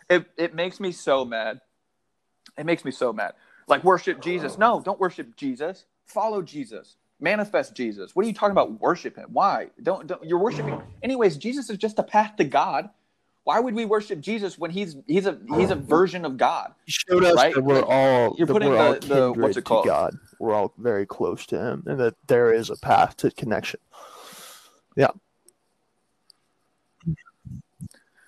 [0.09, 1.61] It it makes me so mad.
[2.57, 3.33] It makes me so mad.
[3.67, 4.57] Like worship Jesus.
[4.57, 5.85] No, don't worship Jesus.
[6.05, 6.97] Follow Jesus.
[7.19, 8.15] Manifest Jesus.
[8.15, 8.81] What are you talking about?
[8.81, 9.29] Worship him.
[9.31, 9.67] Why?
[9.81, 12.89] Don't, don't you're worshiping anyways, Jesus is just a path to God.
[13.45, 16.73] Why would we worship Jesus when he's he's a he's a version of God?
[16.85, 17.53] He showed us Right?
[17.55, 19.85] that we're all You're putting we're all the- the- what's it called?
[19.85, 20.17] God.
[20.43, 23.79] We're all very close to Him, and that there is a path to connection.
[24.97, 25.11] Yeah.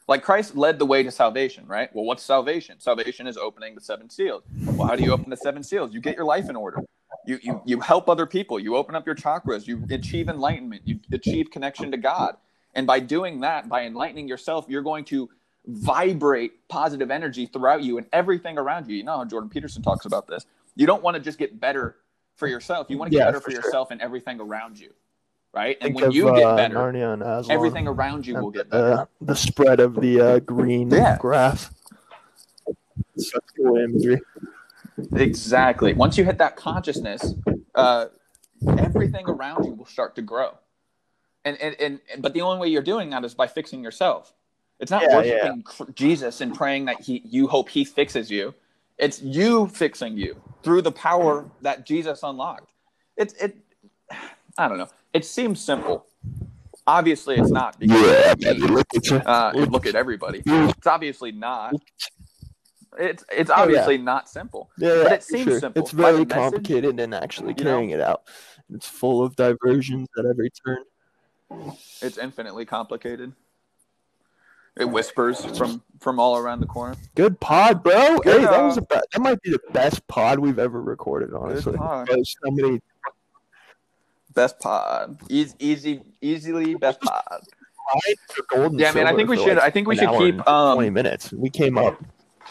[0.07, 1.93] Like Christ led the way to salvation, right?
[1.93, 2.79] Well, what's salvation?
[2.79, 4.43] Salvation is opening the seven seals.
[4.63, 5.93] Well, how do you open the seven seals?
[5.93, 6.79] You get your life in order.
[7.25, 8.61] You you you help other people.
[8.61, 9.67] You open up your chakras.
[9.67, 10.83] You achieve enlightenment.
[10.85, 12.37] You achieve connection to God.
[12.75, 15.29] And by doing that, by enlightening yourself, you're going to
[15.65, 18.95] vibrate positive energy throughout you and everything around you.
[18.95, 20.45] You know how Jordan Peterson talks about this.
[20.77, 21.97] You don't want to just get better
[22.35, 22.87] for yourself.
[22.89, 23.61] You want to get Yeah, better for sure.
[23.61, 24.91] yourself and everything around you.
[25.53, 25.77] Right?
[25.81, 28.69] And Think when of, you get uh, better, and Aslan everything around you will get
[28.69, 29.07] better.
[29.21, 31.17] the, the spread of the uh, green Yeah.
[31.17, 31.71] grass.
[33.17, 34.21] Such cool imagery.
[35.15, 35.93] Exactly.
[35.93, 37.35] Once you hit that consciousness,
[37.73, 38.07] uh,
[38.77, 40.57] everything around you will start to grow.
[41.45, 44.33] And, and, and but the only way you're doing that is by fixing yourself.
[44.81, 48.53] It's not Yeah, worshiping cr- Jesus and praying that he you hope he fixes you.
[48.97, 52.71] It's you fixing you through the power that Jesus unlocked.
[53.17, 53.57] It's it
[54.57, 54.87] I don't know.
[55.13, 56.05] It seems simple.
[56.87, 59.17] Obviously it's not because Yeah, look at you.
[59.17, 60.43] uh, look at everybody.
[60.45, 61.73] It's obviously not.
[62.97, 64.69] It's it's obviously not simple.
[64.77, 65.81] Yeah, But it seems simple.
[65.81, 67.71] It's very message, complicated and actually you know?
[67.71, 68.23] carrying it out.
[68.73, 70.83] It's full of diversions at every turn.
[72.01, 73.33] It's infinitely complicated.
[74.77, 76.95] It whispers from from all around the corner.
[77.15, 78.17] Good pod, bro.
[78.19, 80.81] Good, hey, that was uh, a be- that might be the best pod we've ever
[80.81, 81.33] recorded.
[81.33, 82.09] Honestly, pod.
[82.09, 82.81] So many
[84.33, 87.23] Best pod, easy, easy, easily best pod.
[87.29, 88.71] tied for gold.
[88.73, 89.07] and Yeah, man.
[89.07, 89.55] I think we should.
[89.55, 90.35] like, I think we should keep.
[90.35, 91.31] and twenty Um, minutes.
[91.31, 91.97] We came up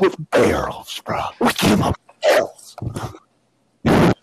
[0.01, 1.21] with barrels, bro.
[1.41, 2.77] We came up with barrels.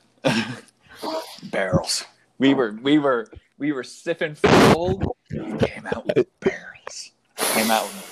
[1.51, 2.05] barrels.
[2.39, 3.27] We were we were
[3.59, 5.15] we were sipping full.
[5.29, 7.11] Came out with barrels.
[7.41, 8.10] Came out with